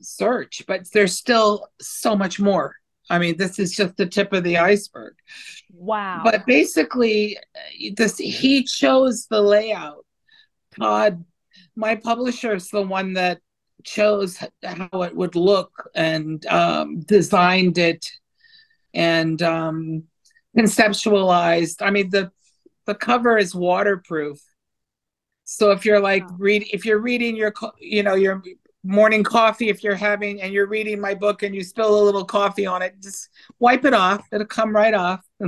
[0.00, 2.76] search, but there's still so much more.
[3.10, 5.14] I mean, this is just the tip of the iceberg.
[5.82, 6.20] Wow.
[6.22, 7.36] But basically,
[7.96, 10.06] this he chose the layout.
[10.78, 11.24] Todd,
[11.74, 13.40] my publisher, is the one that
[13.82, 18.08] chose how it would look and um, designed it
[18.94, 20.04] and um,
[20.56, 21.84] conceptualized.
[21.84, 22.30] I mean, the
[22.86, 24.38] the cover is waterproof.
[25.42, 28.40] So if you're like read if you're reading your you know your
[28.84, 32.24] morning coffee if you're having and you're reading my book and you spill a little
[32.24, 33.28] coffee on it just
[33.60, 35.20] wipe it off it'll come right off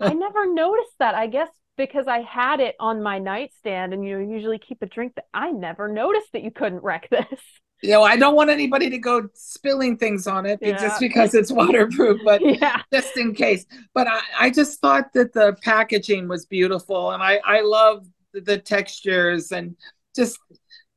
[0.00, 1.14] I never noticed that.
[1.14, 5.14] I guess because I had it on my nightstand and you usually keep a drink
[5.16, 7.40] that I never noticed that you couldn't wreck this.
[7.82, 10.76] you know i don't want anybody to go spilling things on it Yeah.
[10.80, 12.82] just because it's waterproof but Yeah.
[12.92, 17.40] just in case but I, I just thought that the packaging was beautiful and i
[17.44, 19.76] i love the, the textures and
[20.16, 20.38] just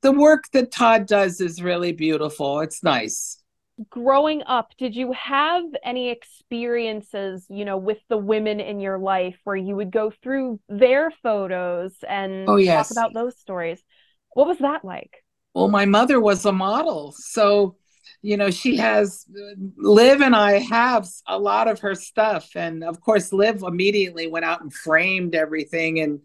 [0.01, 2.59] the work that todd does is really beautiful.
[2.61, 3.37] It's nice.
[3.89, 9.39] Growing up, did you have any experiences, you know, with the women in your life
[9.43, 13.81] where you would go through their photos and Oh, talk about those stories?
[14.33, 15.23] What was that like?
[15.53, 17.13] well my mother was a model.
[17.17, 17.75] So
[18.23, 19.25] you know she has
[19.77, 22.49] liv and i have a lot of her stuff.
[22.55, 26.19] And of course liv immediately went out and framed everything and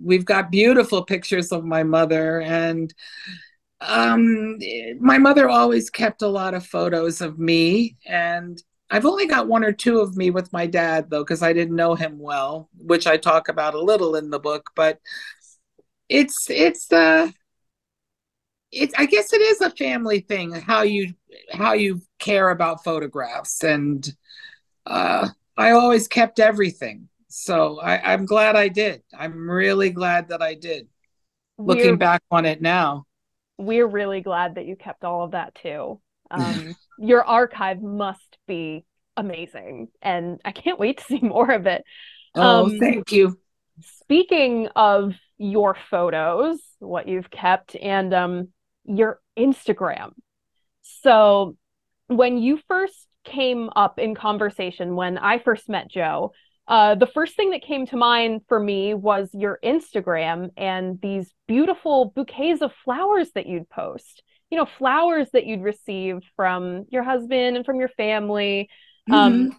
[0.00, 2.92] we've got beautiful pictures of my mother and
[3.80, 4.58] um
[5.00, 9.64] my mother always kept a lot of photos of me and i've only got one
[9.64, 13.06] or two of me with my dad though because i didn't know him well which
[13.06, 14.98] i talk about a little in the book but
[16.08, 17.28] it's it's uh
[18.72, 21.12] it's i guess it is a family thing how you
[21.52, 24.14] how you care about photographs and
[24.86, 30.40] uh i always kept everything so i i'm glad i did i'm really glad that
[30.40, 30.86] i did
[31.58, 33.04] looking We're- back on it now
[33.58, 36.00] we're really glad that you kept all of that too.
[36.30, 38.84] Um, your archive must be
[39.16, 41.84] amazing, and I can't wait to see more of it.
[42.34, 43.38] oh Um, thank you
[44.00, 48.48] Speaking of your photos, what you've kept, and um,
[48.84, 50.14] your Instagram.
[50.82, 51.56] So,
[52.08, 56.32] when you first came up in conversation, when I first met Joe,
[56.66, 61.32] uh, the first thing that came to mind for me was your Instagram and these
[61.46, 64.22] beautiful bouquets of flowers that you'd post.
[64.50, 68.68] You know, flowers that you'd receive from your husband and from your family.
[69.10, 69.58] Um,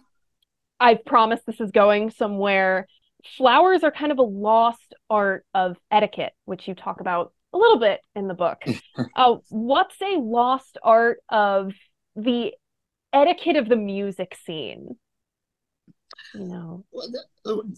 [0.80, 2.86] I promise this is going somewhere.
[3.36, 7.78] Flowers are kind of a lost art of etiquette, which you talk about a little
[7.78, 8.62] bit in the book.
[9.16, 11.72] uh, what's a lost art of
[12.16, 12.52] the
[13.12, 14.96] etiquette of the music scene?
[16.34, 16.84] You know,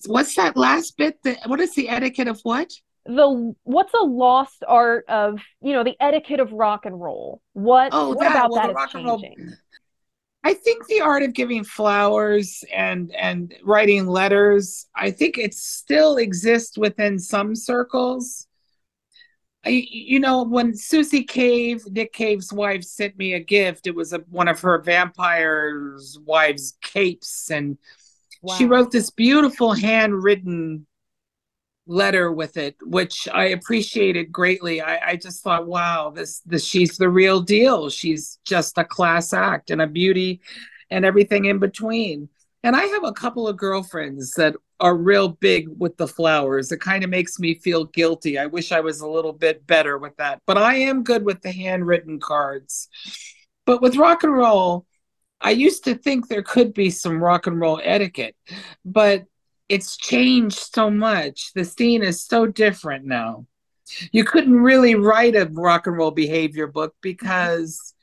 [0.06, 2.72] what's that last bit that what is the etiquette of what
[3.06, 7.40] the what's a lost art of you know the etiquette of rock and roll?
[7.52, 9.34] What Oh, what that- about well, that is rock and roll-
[10.44, 16.16] I think the art of giving flowers and and writing letters, I think it still
[16.16, 18.46] exists within some circles.
[19.64, 24.12] I, you know, when Susie Cave, Nick Cave's wife, sent me a gift, it was
[24.12, 27.76] a, one of her vampire's wives' capes, and
[28.56, 30.86] she wrote this beautiful handwritten
[31.86, 34.80] letter with it, which I appreciated greatly.
[34.80, 37.88] I, I just thought, wow, this this she's the real deal.
[37.90, 40.40] She's just a class act and a beauty
[40.90, 42.28] and everything in between.
[42.62, 46.70] And I have a couple of girlfriends that are real big with the flowers.
[46.70, 48.38] It kind of makes me feel guilty.
[48.38, 50.40] I wish I was a little bit better with that.
[50.46, 52.88] But I am good with the handwritten cards.
[53.64, 54.86] But with rock and roll,
[55.40, 58.36] I used to think there could be some rock and roll etiquette,
[58.84, 59.24] but
[59.68, 61.52] it's changed so much.
[61.54, 63.46] The scene is so different now.
[64.12, 67.94] You couldn't really write a rock and roll behavior book because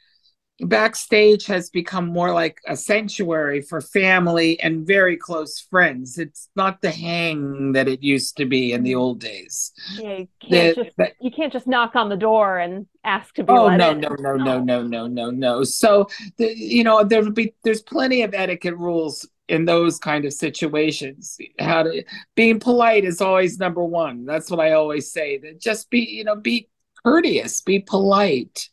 [0.61, 6.17] backstage has become more like a sanctuary for family and very close friends.
[6.17, 8.99] It's not the hang that it used to be in the mm-hmm.
[8.99, 9.73] old days.
[9.95, 13.43] Yeah, you can't The- just you can't just knock on the door and ask to
[13.43, 13.99] be Oh no, in.
[14.01, 15.63] no, no, no, no, no, no, no.
[15.63, 20.33] So the, you know, there'll be there's plenty of etiquette rules in those kind of
[20.33, 21.37] situations.
[21.59, 22.03] How to
[22.35, 24.25] being polite is always number one.
[24.25, 25.37] That's what I always say.
[25.37, 26.69] That just be, you know, be
[27.03, 28.69] courteous, be polite.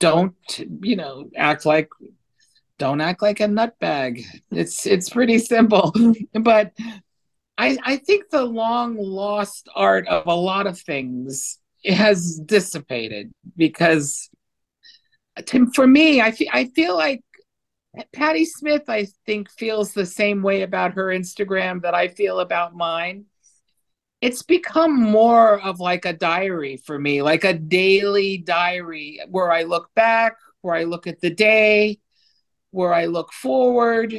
[0.00, 0.34] Don't,
[0.82, 1.88] you know, act like
[2.78, 4.24] don't act like a nutbag.
[4.50, 5.94] It's it's pretty simple.
[6.32, 6.72] But
[7.58, 14.28] I I think the long lost art of a lot of things has dissipated because
[15.46, 17.22] to, for me, I feel I feel like
[18.12, 22.74] Patti Smith, I think, feels the same way about her Instagram that I feel about
[22.74, 23.26] mine.
[24.20, 29.62] It's become more of like a diary for me, like a daily diary where I
[29.62, 31.98] look back, where I look at the day,
[32.70, 34.14] where I look forward.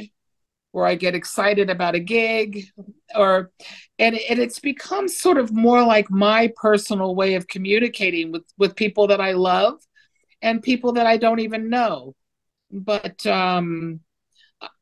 [0.72, 2.66] where I get excited about a gig
[3.16, 3.50] or
[3.98, 8.76] and, and it's become sort of more like my personal way of communicating with with
[8.76, 9.80] people that I love
[10.42, 12.14] and people that I don't even know.
[12.70, 14.00] But um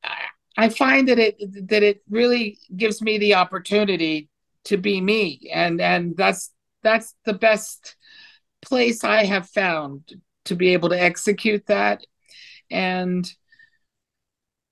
[0.04, 0.16] I,
[0.56, 4.28] I find that it that it really gives me the opportunity
[4.64, 6.52] to be me and and that's
[6.82, 7.96] that's the best
[8.62, 10.12] place I have found
[10.46, 12.04] to be able to execute that
[12.70, 13.30] and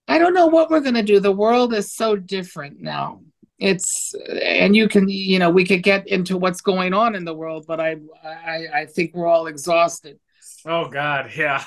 [0.08, 1.20] I don't know what we're going to do.
[1.20, 3.20] The world is so different now.
[3.58, 7.34] It's and you can you know we could get into what's going on in the
[7.34, 10.18] world, but I I, I think we're all exhausted.
[10.64, 11.64] Oh God, yeah.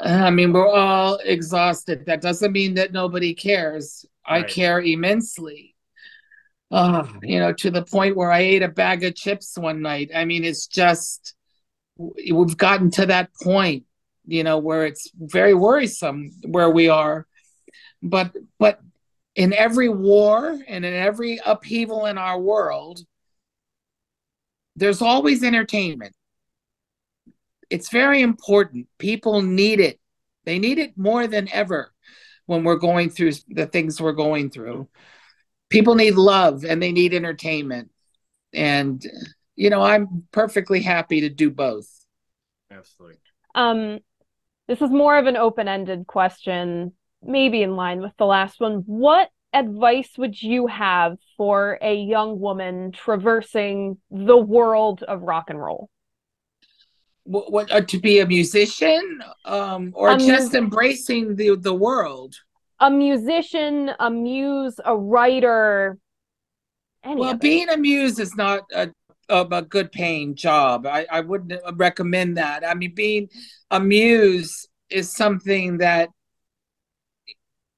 [0.00, 2.06] I mean, we're all exhausted.
[2.06, 4.04] That doesn't mean that nobody cares.
[4.24, 5.71] I care immensely.
[6.72, 10.10] Uh, you know, to the point where I ate a bag of chips one night.
[10.14, 11.34] I mean, it's just
[11.98, 13.84] we've gotten to that point,
[14.26, 17.26] you know, where it's very worrisome where we are.
[18.02, 18.80] But but
[19.34, 23.00] in every war and in every upheaval in our world,
[24.74, 26.14] there's always entertainment.
[27.68, 28.88] It's very important.
[28.98, 30.00] People need it.
[30.44, 31.92] They need it more than ever
[32.46, 34.88] when we're going through the things we're going through.
[35.72, 37.90] People need love and they need entertainment.
[38.52, 39.02] And,
[39.56, 41.88] you know, I'm perfectly happy to do both.
[42.70, 43.16] Absolutely.
[43.54, 44.00] Um,
[44.68, 46.92] this is more of an open-ended question,
[47.22, 48.84] maybe in line with the last one.
[48.86, 55.60] What advice would you have for a young woman traversing the world of rock and
[55.60, 55.88] roll?
[57.24, 61.74] What, what uh, to be a musician um, or A mu- just embracing the, the
[61.74, 62.34] world?
[62.82, 65.98] A musician, a muse, a writer,
[67.04, 68.90] any Well, being a muse is not a,
[69.28, 70.86] a, a good paying job.
[70.86, 72.66] I, I wouldn't recommend that.
[72.66, 73.28] I mean, being
[73.70, 76.10] a muse is something that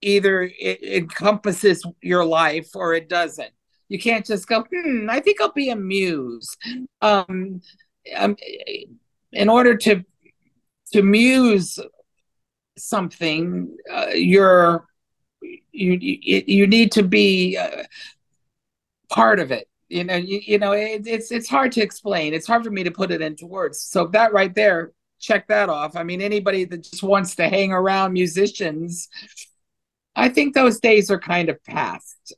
[0.03, 3.51] either it encompasses your life or it doesn't.
[3.89, 6.57] You can't just go, hmm, I think I'll be a muse.
[7.01, 7.61] Um,
[8.17, 8.37] um,
[9.33, 10.05] in order to
[10.93, 11.79] to muse
[12.77, 14.85] something, uh, you're
[15.73, 17.85] you you need to be uh,
[19.11, 19.69] part of it.
[19.89, 22.35] You know, you, you know, it, it's it's hard to explain.
[22.35, 23.81] It's hard for me to put it into words.
[23.83, 25.97] So that right there, check that off.
[25.97, 29.09] I mean, anybody that just wants to hang around musicians,
[30.17, 32.35] I think those days are kind of past.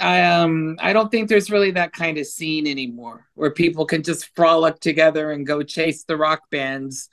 [0.00, 4.02] I um I don't think there's really that kind of scene anymore where people can
[4.02, 7.08] just frolic together and go chase the rock bands.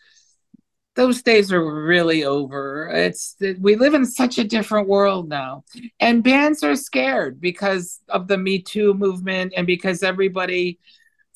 [0.99, 2.89] Those days are really over.
[2.93, 5.63] It's we live in such a different world now.
[6.01, 10.77] And bands are scared because of the Me Too movement and because everybody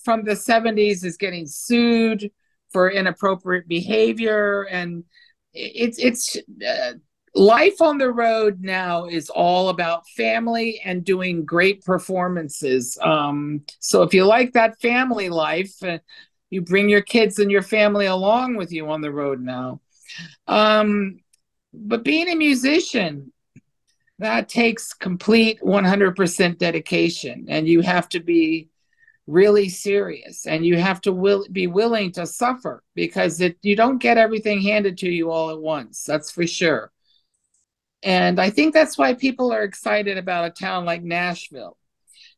[0.04, 2.30] from the 70s is getting sued
[2.74, 5.06] for inappropriate behavior and
[5.54, 6.36] it's it's
[6.68, 6.92] uh,
[7.34, 14.04] life on the road now is all about family and doing great performances um, so
[14.04, 16.00] if you like that family life uh,
[16.54, 19.82] you bring your kids and your family along with you on the road now.
[20.48, 21.20] Um,
[21.74, 23.34] but being a musician
[24.20, 28.70] that takes complete 100% dedication and you have to be
[29.26, 33.98] really serious and you have to will, be willing to suffer because it, you don't
[33.98, 36.92] get everything handed to you all at once that's for sure.
[38.04, 41.78] And i think that's why people are excited about a town like nashville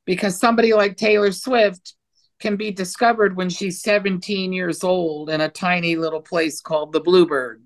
[0.06, 1.96] because somebody like taylor swift
[2.40, 7.00] can be discovered when she's 17 years old in a tiny little place called the
[7.00, 7.64] bluebird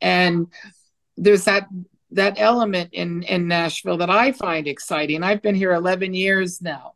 [0.00, 0.46] and
[1.16, 1.68] there's that
[2.10, 6.94] that element in in nashville that i find exciting i've been here 11 years now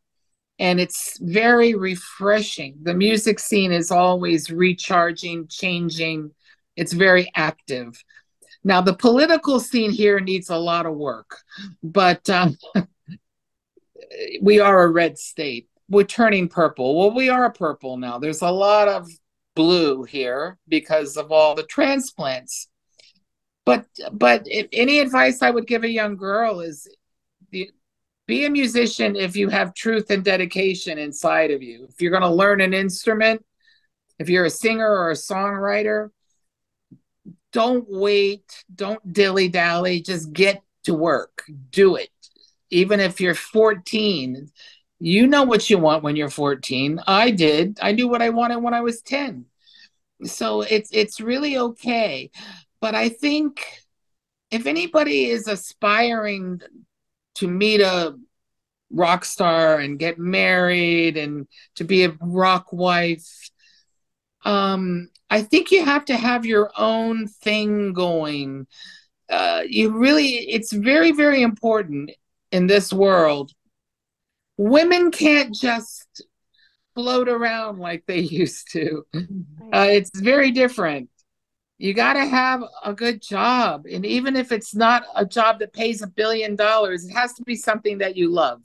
[0.59, 2.77] and it's very refreshing.
[2.83, 6.31] The music scene is always recharging, changing.
[6.77, 8.03] It's very active.
[8.65, 11.39] Now, the political scene here needs a lot of work,
[11.83, 12.57] but um,
[14.41, 15.69] we are a red state.
[15.89, 16.99] We're turning purple.
[16.99, 18.19] Well, we are purple now.
[18.19, 19.09] There's a lot of
[19.55, 22.69] blue here because of all the transplants.
[23.65, 26.89] But but any advice I would give a young girl is
[28.27, 31.87] be a musician if you have truth and dedication inside of you.
[31.89, 33.45] If you're going to learn an instrument,
[34.19, 36.11] if you're a singer or a songwriter,
[37.53, 42.11] don't wait, don't dilly dally, just get to work, do it.
[42.71, 44.51] Even if you're 14,
[44.99, 47.01] you know what you want when you're 14.
[47.07, 47.79] I did.
[47.83, 49.47] I knew what I wanted when I was 10.
[50.25, 52.31] So it's it's really okay.
[52.81, 53.67] But I think
[54.51, 56.61] if anybody is aspiring
[57.37, 58.17] to meet a
[58.91, 63.51] rock star and get married and to be a rock wife
[64.45, 68.65] um i think you have to have your own thing going
[69.29, 72.11] uh, you really, it's very, very important
[72.53, 73.53] in this world.
[74.57, 76.23] Women can't just
[76.95, 79.07] float around like they used to.
[79.15, 81.11] Uh, it's very different.
[81.79, 83.85] You got to have a good job.
[83.91, 87.43] And even if it's not a job that pays a billion dollars, it has to
[87.43, 88.63] be something that you love,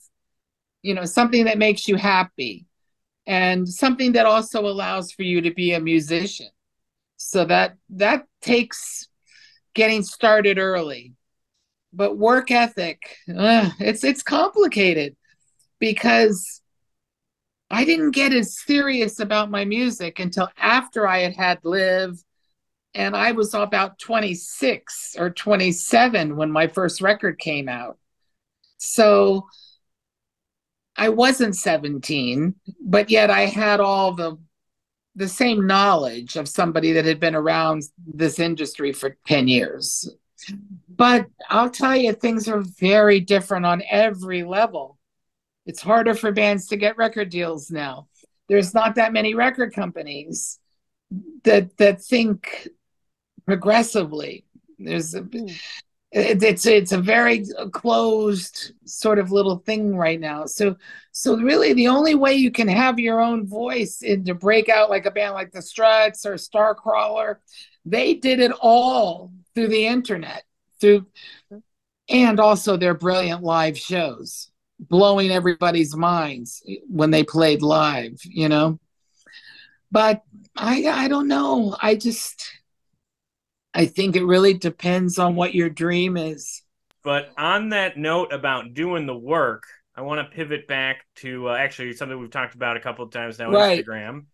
[0.82, 2.66] you know, something that makes you happy
[3.28, 6.50] and something that also allows for you to be a musician.
[7.18, 9.08] So that that takes
[9.74, 11.14] getting started early.
[11.94, 15.18] But work ethic, uh, it's it's complicated
[15.82, 16.61] because
[17.71, 22.23] I didn't get as serious about my music until after I had had Liv
[22.93, 27.97] and I was about 26 or 27 when my first record came out.
[28.77, 29.47] So
[30.95, 34.38] I wasn't 17, but yet I had all the
[35.15, 40.09] the same knowledge of somebody that had been around this industry for 10 years.
[40.88, 44.97] But I'll tell you, things are very different on every level.
[45.66, 48.07] It's harder for bands to get record deals now.
[48.49, 50.59] There's not that many record companies
[51.43, 52.68] that that think
[53.45, 54.45] progressively.
[54.80, 55.47] There's a, hmm.
[56.12, 60.45] it, it's it's a very closed sort of little thing right now.
[60.45, 60.76] So
[61.12, 64.89] so really the only way you can have your own voice and to break out
[64.89, 67.38] like a band like the Struts or Starcrawler,
[67.86, 70.43] they did it all through the internet,
[70.80, 71.05] through
[71.49, 71.59] hmm.
[72.09, 74.51] and also their brilliant live shows,
[74.82, 78.79] blowing everybody's minds when they played live, you know.
[79.91, 80.23] But
[80.55, 81.75] I I don't know.
[81.82, 82.51] I just
[83.73, 86.63] I think it really depends on what your dream is.
[87.03, 89.63] But on that note about doing the work,
[89.95, 93.11] I want to pivot back to uh, actually something we've talked about a couple of
[93.11, 93.84] times now Right.
[93.84, 94.25] Instagram.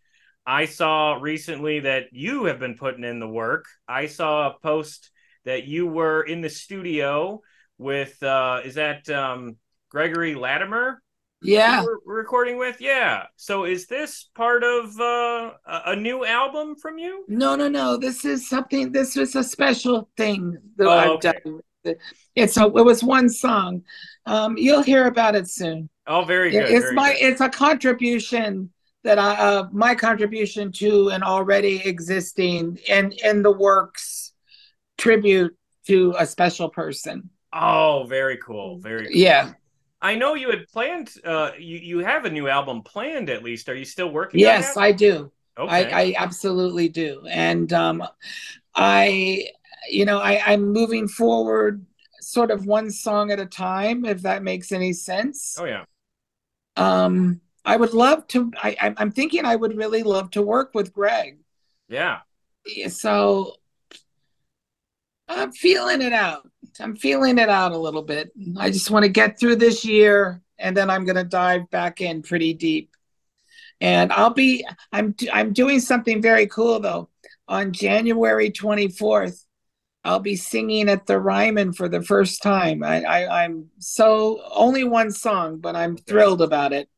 [0.45, 3.65] I saw recently that you have been putting in the work.
[3.87, 5.11] I saw a post
[5.45, 7.41] that you were in the studio
[7.77, 9.55] with uh is that um
[9.97, 11.01] Gregory Latimer?
[11.41, 11.83] Yeah.
[11.83, 12.79] were recording with?
[12.79, 13.23] Yeah.
[13.35, 17.25] So is this part of uh, a a new album from you?
[17.27, 17.97] No, no, no.
[17.97, 18.91] This is something.
[18.91, 21.33] This was a special thing that Oh, I've okay.
[21.43, 21.95] done.
[22.35, 22.65] It's a.
[22.65, 23.81] It was one song.
[24.27, 25.89] Um, you'll hear about it soon.
[26.05, 26.69] Oh, very good.
[26.69, 27.13] it's very my.
[27.13, 27.23] good.
[27.23, 28.71] It's a contribution
[29.03, 29.31] that I.
[29.35, 34.33] Uh, my contribution to an already existing and in the works
[34.97, 35.55] tribute
[35.87, 37.29] to a special person.
[37.51, 38.77] Oh, very cool.
[38.79, 39.15] Very cool.
[39.15, 39.53] Yeah.
[40.01, 43.67] I know you had planned uh you, you have a new album planned at least.
[43.69, 45.31] Are you still working Yes, I do.
[45.57, 45.91] Okay.
[45.91, 47.25] I, I absolutely do.
[47.29, 48.03] And um,
[48.75, 49.49] I,
[49.89, 51.83] you know, I, I'm moving forward
[52.21, 55.57] sort of one song at a time, if that makes any sense.
[55.59, 55.85] Oh yeah.
[56.75, 60.93] Um, I would love to, I, I'm thinking I would really love to work with
[60.93, 61.39] Greg.
[61.89, 62.19] Yeah.
[62.89, 63.55] So
[65.27, 66.47] I'm feeling it out.
[66.79, 68.31] I'm feeling it out a little bit.
[68.57, 72.01] I just want to get through this year and then I'm going to dive back
[72.01, 72.91] in pretty deep.
[73.79, 77.09] And I'll be I'm I'm doing something very cool though.
[77.47, 79.43] On January 24th,
[80.03, 82.83] I'll be singing at the Ryman for the first time.
[82.83, 86.89] I, I I'm so only one song, but I'm thrilled about it.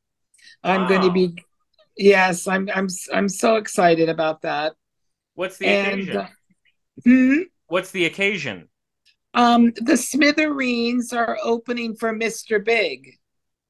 [0.64, 1.36] I'm going to be
[1.98, 4.74] yes, I'm I'm I'm so excited about that.
[5.36, 6.18] What's the And, occasion?
[6.18, 6.28] uh,
[7.06, 7.42] Hmm?
[7.68, 8.69] What's the occasion?
[9.34, 12.64] Um, the Smithereens are opening for Mr.
[12.64, 13.16] Big.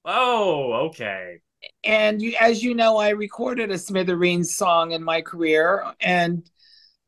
[0.05, 1.39] Oh, okay.
[1.83, 6.49] And you, as you know, I recorded a Smithereens song in my career, and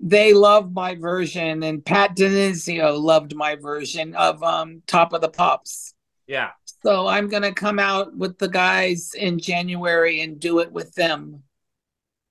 [0.01, 5.29] they loved my version, and Pat DiNizio loved my version of um, Top of the
[5.29, 5.93] Pops.
[6.27, 6.49] Yeah.
[6.83, 11.43] So I'm gonna come out with the guys in January and do it with them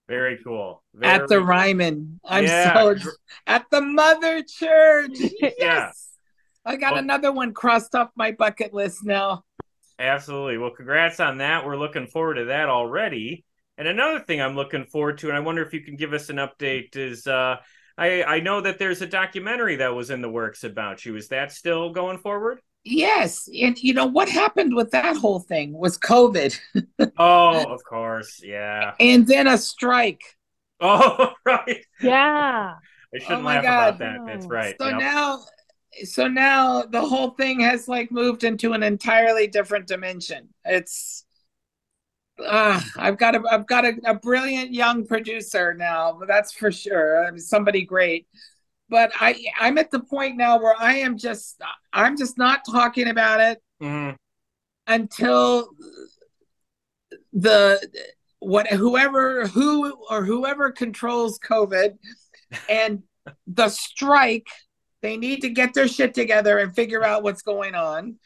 [0.08, 0.82] Very cool.
[1.02, 2.20] at the Very- Ryman.
[2.24, 2.74] I'm Yeah.
[2.74, 3.10] so
[3.46, 5.16] at the Mother Church.
[5.58, 5.92] Yeah.
[6.70, 9.44] I got Well- another one crossed off my bucket list now.
[9.98, 10.56] Absolutely.
[10.58, 11.66] Well, congrats on that.
[11.66, 13.44] We're looking forward to that already.
[13.76, 16.28] And another thing I'm looking forward to, and I wonder if you can give us
[16.30, 17.56] an update, is uh,
[17.98, 21.16] I I know that there's a documentary that was in the works about you.
[21.16, 22.60] Is that still going forward?
[22.84, 26.58] Yes, and you know what happened with that whole thing was COVID,
[27.18, 28.40] Oh, of course.
[28.42, 28.94] Yeah.
[29.00, 30.22] and then a strike.
[30.82, 31.84] Oh, right.
[32.00, 32.74] Yeah.
[33.14, 33.88] I shouldn't Oh laugh God.
[33.96, 34.18] about that.
[34.26, 34.74] That's right.
[34.80, 34.98] So Yep.
[34.98, 35.40] now,
[36.04, 40.48] so now the whole thing has like moved into an entirely different dimension.
[40.64, 41.24] It's,
[42.44, 47.24] uh, I've got a, I've got a, a brilliant young producer now, that's for sure.
[47.26, 48.26] I mean, somebody great.
[48.88, 51.60] But I, I'm at the point now where I am just,
[51.92, 54.16] I'm just not talking about it Mhm.
[54.86, 55.70] until
[57.32, 57.80] the
[58.40, 61.98] what whoever who or whoever controls COVID
[62.68, 63.02] and
[63.46, 64.46] the strike
[65.02, 68.16] They need to get their shit together and figure out what's going on.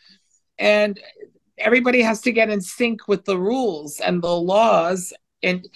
[0.59, 0.99] And
[1.57, 5.13] everybody has to get in sync with the rules and the laws.
[5.43, 5.69] And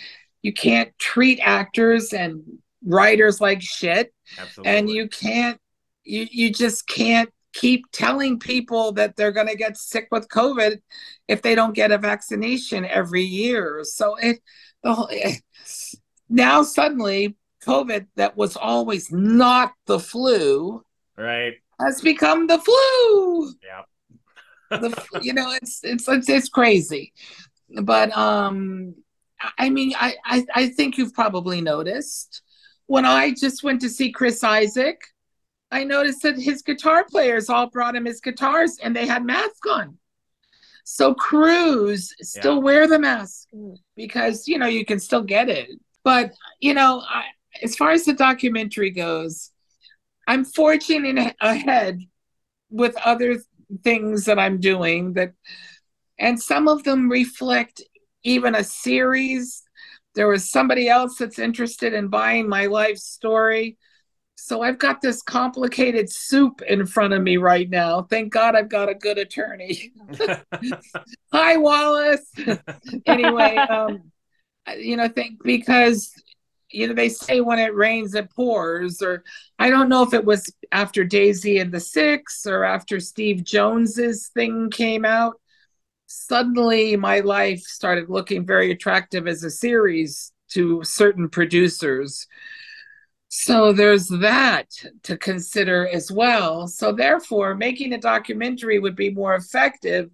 [0.43, 2.43] you can't treat actors and
[2.85, 4.13] writers like shit.
[4.39, 4.73] Absolutely.
[4.73, 5.59] And you can't,
[6.05, 10.79] you, you just can't keep telling people that they're going to get sick with COVID
[11.27, 13.81] if they don't get a vaccination every year.
[13.85, 14.41] So it,
[14.83, 15.37] the whole, eh,
[16.29, 20.85] now suddenly COVID that was always not the flu
[21.19, 21.55] right.
[21.81, 23.53] has become the flu.
[23.64, 23.83] Yeah.
[24.71, 27.12] The, you know, it's, it's it's it's crazy,
[27.83, 28.95] but um,
[29.59, 32.43] I mean, I I, I think you've probably noticed
[32.87, 34.99] when I just went to see Chris Isaak,
[35.71, 39.69] I noticed that his guitar players all brought him his guitars and they had masks
[39.71, 39.97] on.
[40.85, 42.61] So crews still Yeah.
[42.62, 43.49] wear the mask
[43.97, 45.69] because you know you can still get it.
[46.05, 47.25] But you know, I,
[47.62, 49.51] as far as the documentary goes,
[50.29, 52.01] I'm forging ahead
[52.70, 53.39] with other
[53.83, 55.33] things that I'm doing that,
[56.18, 57.83] and some of them reflect
[58.24, 59.62] even a series.
[60.14, 63.79] There was somebody else that's interested in buying my life story.
[64.35, 68.03] So I've got this complicated soup in front of me right now.
[68.03, 69.93] Thank God I've got a good attorney.
[71.33, 72.31] Hi, Wallace.
[73.07, 74.12] anyway, um,
[74.76, 76.12] you know, think because
[76.71, 79.25] you know they say when it rains it pours, or
[79.59, 84.29] I don't know if it was after Daisy and the Six or after Steve Jones's
[84.29, 85.41] thing came out.
[86.07, 92.27] Suddenly, my life started looking very attractive as a series to certain producers.
[93.29, 94.71] So there's that
[95.03, 96.66] to consider as well.
[96.66, 100.11] So therefore, making a documentary would be more effective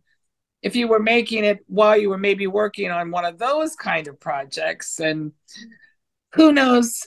[0.62, 4.08] if you were making it while you were maybe working on one of those kind
[4.08, 4.98] of projects.
[4.98, 5.32] And
[6.34, 7.06] who knows?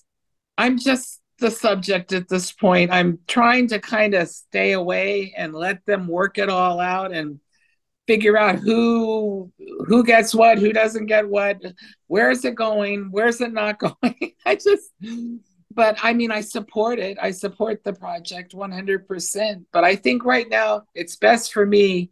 [0.57, 2.91] I'm just the subject at this point.
[2.91, 7.39] I'm trying to kind of stay away and let them work it all out and
[8.07, 9.51] figure out who
[9.85, 11.61] who gets what, who doesn't get what,
[12.07, 14.31] where is it going, where's it not going.
[14.45, 14.91] I just
[15.73, 17.17] but I mean I support it.
[17.21, 22.09] I support the project 100%, but I think right now it's best for me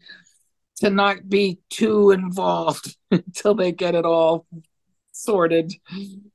[0.78, 4.46] to not be too involved until they get it all
[5.16, 5.74] sorted.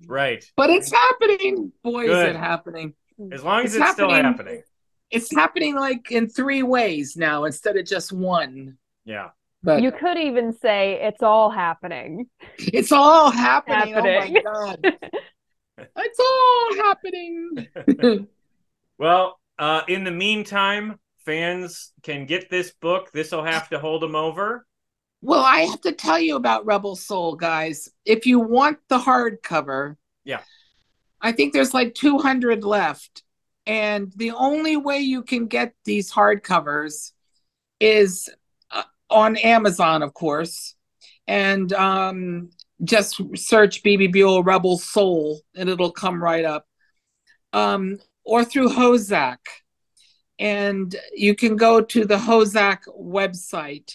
[0.06, 0.44] Right.
[0.56, 1.72] But it's happening.
[1.84, 2.94] Boy, is it happening.
[3.32, 4.24] As long as It's it's, still happening.
[4.32, 4.62] happening.
[5.10, 8.78] It's happening like in three ways now instead of just one.
[9.04, 9.30] Yeah.
[9.62, 12.28] But You could even say it's all happening.
[12.58, 13.92] it's all happening.
[13.94, 14.42] Happening.
[14.46, 14.98] Oh my god.
[15.96, 18.28] it's all happening.
[18.98, 23.10] Well, uh, in the meantime, fans can get this book.
[23.12, 24.66] This will have to hold them over.
[25.22, 27.90] Well, I have to tell you about Rebel Soul, guys.
[28.04, 30.40] If you want the hardcover, Yeah.
[31.20, 33.22] I think there's like 200 left.
[33.66, 37.12] And the only way you can get these hardcovers
[37.78, 38.30] is
[38.70, 40.74] uh, on Amazon, of course.
[41.28, 42.50] And um,
[42.82, 46.66] just search Bebe Buell Rebel Soul and it'll come right up.
[47.52, 49.38] Um, or through HoZac.
[50.38, 53.92] And you can go to the HoZac website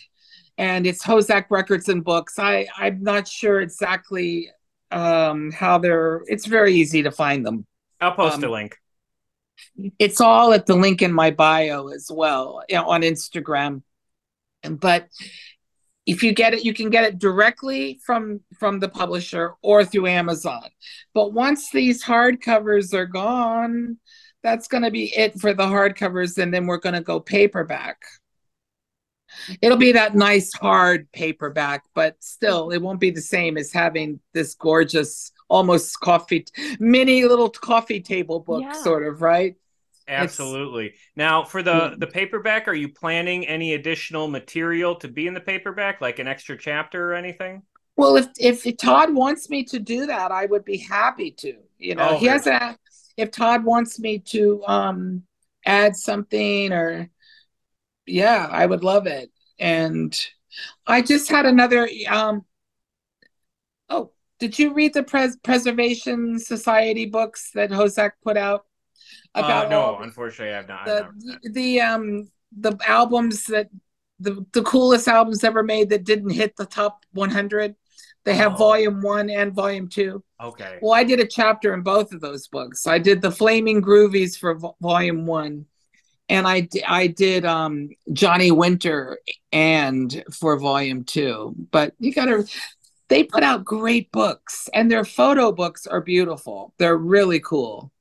[0.58, 2.40] and it's HoZac Records and Books.
[2.40, 4.50] I, I'm not sure exactly
[4.92, 7.66] um, how they're, it's very easy to find them.
[8.00, 8.78] I'll post Um, a link.
[10.00, 13.82] It's all at the link in my bio as well you know, on Instagram.
[14.64, 15.08] But
[16.06, 20.08] if you get it, you can get it directly from from the publisher or through
[20.08, 20.70] Amazon.
[21.14, 23.98] But once these hardcovers are gone,
[24.44, 27.98] that's going to be it for the hardcovers, and then we're going to go paperback.
[29.62, 34.20] It'll be that nice hard paperback, but still, it won't be the same as having
[34.34, 36.46] this gorgeous, almost coffee,
[36.80, 38.74] mini little coffee table book, Yeah.
[38.74, 39.56] sort of, right?
[40.08, 40.94] Absolutely.
[41.16, 45.42] Now, for the the paperback, are you planning any additional material to be in the
[45.42, 47.64] paperback, like an extra chapter or anything?
[47.96, 51.56] Well, if if Todd wants me to do that, I would be happy to.
[51.78, 52.78] You know, Oh, he hasn't.
[53.18, 55.24] If Todd wants me to um
[55.66, 57.10] add something or,
[58.06, 59.32] yeah, I would love it.
[59.60, 60.16] And
[60.88, 61.88] I just had another.
[62.10, 62.46] um
[63.90, 68.66] Oh, did you read the Pres- Preservation Society books that HoZac put out
[69.36, 70.80] uh, no, unfortunately, I have not.
[70.82, 71.54] I've the not read that.
[71.54, 73.70] the um the albums that
[74.20, 77.76] the the coolest albums ever made that didn't hit the top 100
[78.24, 78.58] they have Oh.
[78.58, 80.80] volume one and volume two Okay.
[80.82, 84.38] well i did a chapter in both of those books i did the flaming groovies
[84.40, 85.66] for vo- volume one
[86.30, 89.20] and i i did um johnny winter
[89.52, 92.46] and for volume two but you gotta
[93.08, 97.92] they put out great books and their photo books are beautiful they're really cool.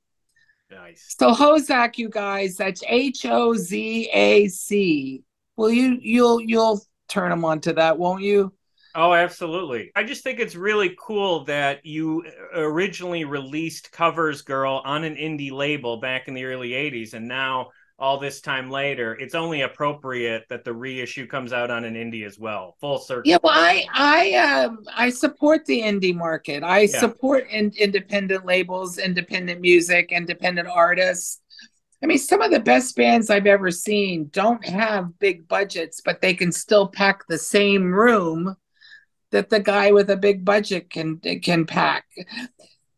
[0.70, 1.14] Nice.
[1.18, 5.22] So HoZac, you guys, that's H O Z A C.
[5.56, 8.52] Will you you'll you'll turn them onto that, won't you?
[8.96, 9.90] Oh, absolutely.
[9.96, 15.50] I just think it's really cool that you originally released Covers Girl on an indie
[15.50, 20.44] label back in the early 80s, and now, all this time later, it's only appropriate
[20.48, 22.76] that the reissue comes out on an indie as well.
[22.80, 23.30] Full circle.
[23.30, 24.34] Yeah, well, I I
[24.64, 26.62] um I support the indie market.
[26.62, 27.00] I Yeah.
[27.00, 31.40] support in, independent labels, independent music, independent artists.
[32.02, 36.20] I mean, some of the best bands I've ever seen don't have big budgets, but
[36.20, 38.56] they can still pack the same room
[39.30, 42.04] that the guy with a big budget can can pack.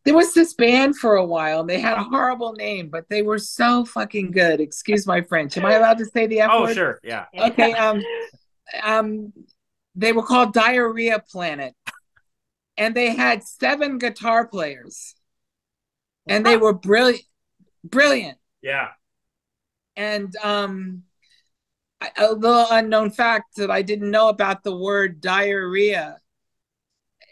[0.07, 3.23] There was this band for a while, and they had a horrible name, but they
[3.23, 4.61] were so fucking good.
[4.61, 5.57] Excuse my French.
[5.57, 6.73] Am I allowed to say the F Oh, word?
[6.75, 6.99] sure.
[7.03, 7.25] Yeah.
[7.37, 7.73] Okay.
[7.77, 8.01] Um,
[8.83, 9.33] um,
[9.95, 11.73] they were called Diarrhea Planet,
[12.77, 15.13] and they had seven guitar players,
[16.25, 17.25] and they were brilliant,
[17.83, 18.37] brilliant.
[18.61, 18.91] Yeah.
[19.97, 21.03] And um,
[22.17, 26.19] a little unknown fact that I didn't know about the word diarrhea.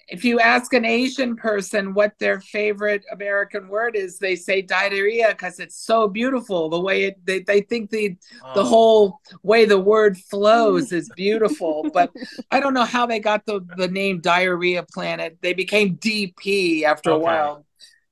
[0.08, 5.30] If you ask an Asian person what their favorite American word is, they say diarrhea
[5.30, 6.70] because it's so beautiful.
[6.70, 8.16] The way it, they, they think the
[8.54, 8.70] the Oh.
[8.70, 11.90] whole way the word flows is beautiful.
[11.92, 12.12] but
[12.52, 15.38] I don't know how they got the, the name Diarrhea Planet.
[15.42, 17.66] They became DP after a while.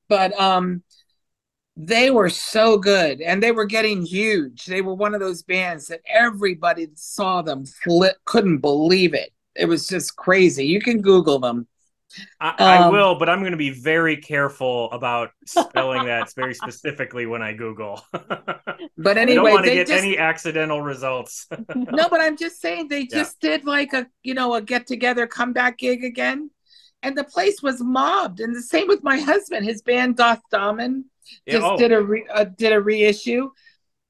[0.10, 0.84] But um
[1.76, 4.66] they were so good and they were getting huge.
[4.66, 9.32] They were one of those bands that everybody saw them flip couldn't believe it.
[9.56, 10.66] It was just crazy.
[10.66, 11.68] You can Google them.
[12.40, 16.54] I, I Um, will, but I'm going to be very careful about spelling that very
[16.54, 18.02] specifically when I Google.
[18.98, 21.48] But I anyway, don't want to get just- any accidental results.
[21.76, 23.18] no, but I'm just saying they Yeah.
[23.20, 26.50] just did like a you know a get together comeback gig again,
[27.02, 28.40] and the place was mobbed.
[28.40, 29.66] And the same with my husband.
[29.66, 31.06] His band Das Damen
[31.46, 31.78] Yeah, just oh.
[31.78, 33.50] did a re, uh, did a reissue,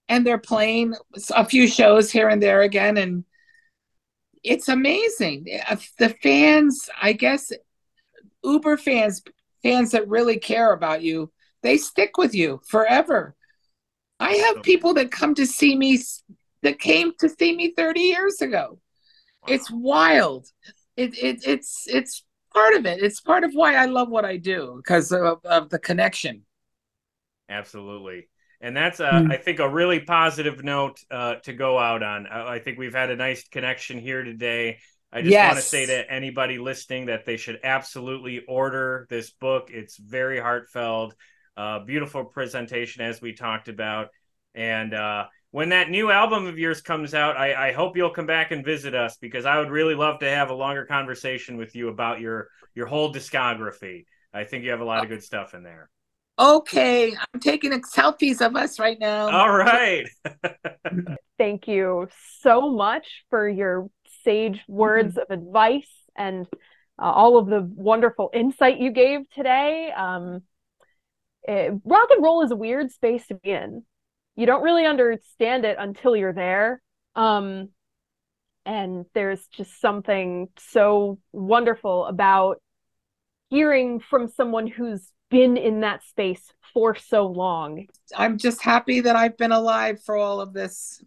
[0.09, 0.93] and they're playing
[1.35, 3.23] a few shows here and there again, and
[4.43, 5.45] it's amazing.
[5.97, 7.51] The fans, I guess,
[8.43, 9.21] Uber fans,
[9.61, 11.31] fans that really care about you,
[11.61, 13.35] they stick with you forever.
[14.19, 15.99] I have people that come to see me
[16.61, 18.79] that came to see me 30 years ago.
[19.47, 20.47] It's wild.
[20.95, 22.23] It, it it's it's
[22.53, 23.03] part of it.
[23.03, 26.43] It's part of why I love what I do because of, of the connection.
[27.49, 28.29] Absolutely.
[28.61, 29.31] And that's, uh, Mm.
[29.31, 32.27] I think, a really positive note uh, to go out on.
[32.27, 34.79] Uh, I think we've had a nice connection here today.
[35.13, 39.69] I just want to say to anybody listening that they should absolutely order this book.
[39.71, 41.13] It's very heartfelt,
[41.55, 44.07] uh, beautiful presentation, as we talked about.
[44.55, 48.25] And uh, when that new album of yours comes out, I, I hope you'll come
[48.25, 51.75] back and visit us because I would really love to have a longer conversation with
[51.75, 54.05] you about your your whole discography.
[54.33, 55.89] I think you have a lot of good stuff in there.
[56.39, 59.29] Okay, I'm taking selfies of us right now.
[59.29, 60.07] All right.
[61.37, 62.07] Thank you
[62.39, 63.89] so much for your
[64.23, 66.47] sage words of advice and
[67.01, 69.91] uh, all of the wonderful insight you gave today.
[69.95, 70.43] Um,
[71.47, 73.83] eh, rock and roll is a weird space to be in.
[74.35, 76.81] You don't really understand it until you're there.
[77.15, 77.69] Um,
[78.65, 82.61] and there's just something so wonderful about
[83.49, 87.87] hearing from someone who's been in that space for so long.
[88.15, 91.03] I'm just happy that I've been alive for all of this.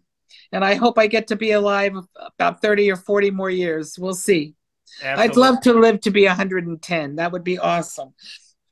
[0.51, 1.93] And I hope I get to be alive
[2.37, 3.97] about 30 or 40 more years.
[3.99, 4.55] We'll see.
[5.03, 7.15] I'd love to live to be 110.
[7.17, 8.13] That would be awesome.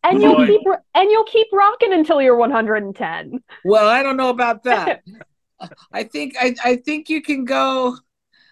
[0.03, 0.47] And you'll Boy.
[0.47, 0.61] keep
[0.93, 3.43] and you'll keep rocking until you're 110.
[3.63, 5.01] Well, I don't know about that.
[5.91, 7.97] I think I, I think you can go.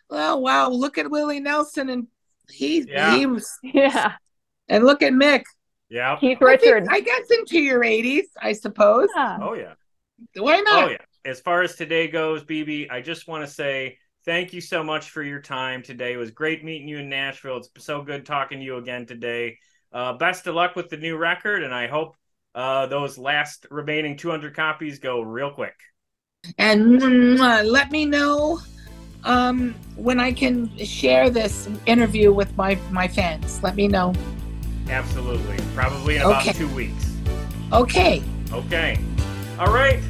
[0.09, 0.69] Well, wow!
[0.69, 2.07] Look at Willie Nelson, and
[2.49, 3.15] he Yeah.
[3.15, 4.13] he was, Yeah.
[4.67, 5.43] and look at Mick.
[5.89, 6.15] Yeah.
[6.19, 6.87] Keith I, think- Richards.
[6.89, 9.09] I guess into your 80s, I suppose.
[9.15, 9.37] Yeah.
[9.41, 9.73] Oh yeah.
[10.37, 10.83] Why not?
[10.85, 10.97] Oh yeah.
[11.25, 15.09] As far as today goes, Bebe, I just want to say thank you so much
[15.09, 16.13] for your time today.
[16.13, 17.57] It was great meeting you in Nashville.
[17.57, 19.57] It's so good talking to you again today.
[19.93, 22.17] Uh, best of luck with the new record, and I hope
[22.55, 25.75] uh, those last remaining 200 copies go real quick.
[26.57, 28.59] And mwah, let me know
[29.23, 33.63] um, when I can share this interview with my my fans.
[33.63, 34.13] Let me know.
[34.89, 35.57] Absolutely.
[35.73, 36.51] Probably in about Okay.
[36.51, 37.15] two weeks.
[37.71, 38.21] Okay.
[38.51, 38.99] Okay.
[39.57, 40.01] All right.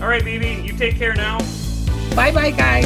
[0.00, 0.62] All right, Bebe.
[0.62, 1.38] You take care now.
[2.14, 2.84] Bye, bye, guys.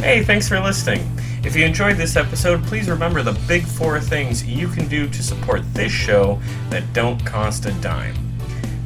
[0.00, 1.00] Hey, thanks for listening.
[1.44, 5.22] If you enjoyed this episode, please remember the big four things you can do to
[5.22, 6.40] support this show
[6.70, 8.14] that don't cost a dime.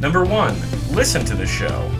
[0.00, 0.56] Number one,
[0.90, 1.90] listen to the show.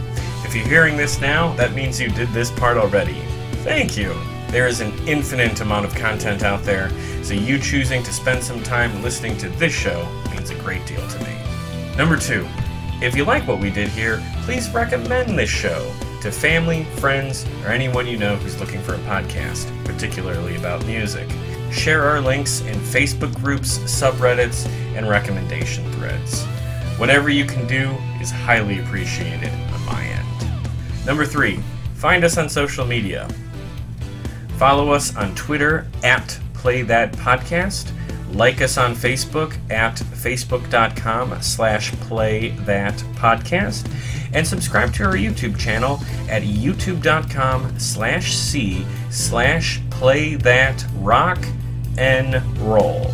[0.45, 3.21] If you're hearing this now, that means you did this part already.
[3.63, 4.15] Thank you.
[4.49, 6.91] There is an infinite amount of content out there,
[7.23, 10.87] so you choosing to spend some time listening to this show means means a great
[10.87, 11.40] deal to me.
[12.01, 12.49] Number two,
[13.03, 15.93] if you like what we did here, please recommend this show
[16.23, 21.29] to family, friends, or anyone you know who's looking for a podcast, particularly about music.
[21.71, 26.43] Share our links in Facebook groups, subreddits, and recommendation threads.
[26.97, 31.05] Whatever you can do is highly appreciated on my end.
[31.05, 31.61] Number three,
[31.97, 33.29] find us on social media.
[34.57, 37.93] Follow us on Twitter at Play That Podcast.
[38.33, 43.91] Like us on Facebook at facebook.com slash play that podcast.
[44.33, 51.45] And subscribe to our YouTube channel at youtube.com slash c slash play that rock
[51.99, 53.11] and roll.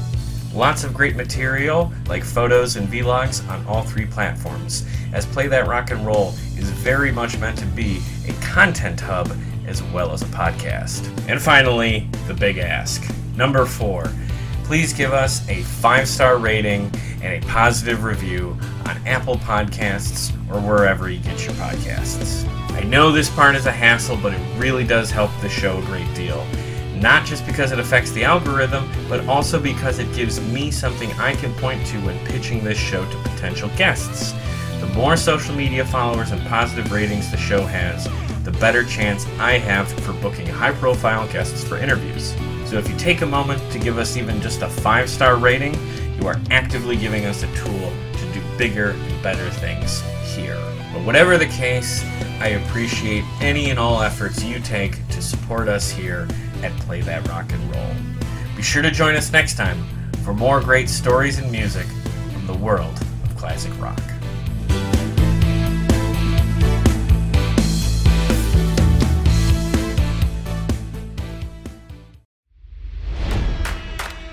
[0.54, 5.66] Lots of great material like photos and vlogs on all three platforms, as Play That
[5.66, 9.36] Rock and Roll is very much meant to be a content hub
[9.66, 11.06] as well as a podcast.
[11.28, 13.04] And finally, the big ask.
[13.36, 14.10] Number four,
[14.66, 16.90] please give us a five star rating
[17.22, 22.44] and a positive review on Apple Podcasts or wherever you get your podcasts.
[22.72, 25.82] I know this part is a hassle, but it really does help the show a
[25.82, 26.44] great deal.
[26.96, 31.36] Not just because it affects the algorithm, but also because it gives me something I
[31.36, 34.34] can point to when pitching this show to potential guests.
[34.80, 38.08] The more social media followers and positive ratings the show has,
[38.44, 42.34] the better chance I have for booking high profile guests for interviews.
[42.66, 45.74] So if you take a moment to give us even just a five star rating,
[46.20, 50.02] you are actively giving us a tool to do bigger and better things
[50.34, 50.60] here.
[50.92, 52.04] But whatever the case,
[52.40, 56.26] I appreciate any and all efforts you take to support us here
[56.62, 57.94] at Play That Rock and Roll.
[58.56, 59.84] Be sure to join us next time
[60.24, 61.86] for more great stories and music
[62.32, 64.00] from the world of classic rock.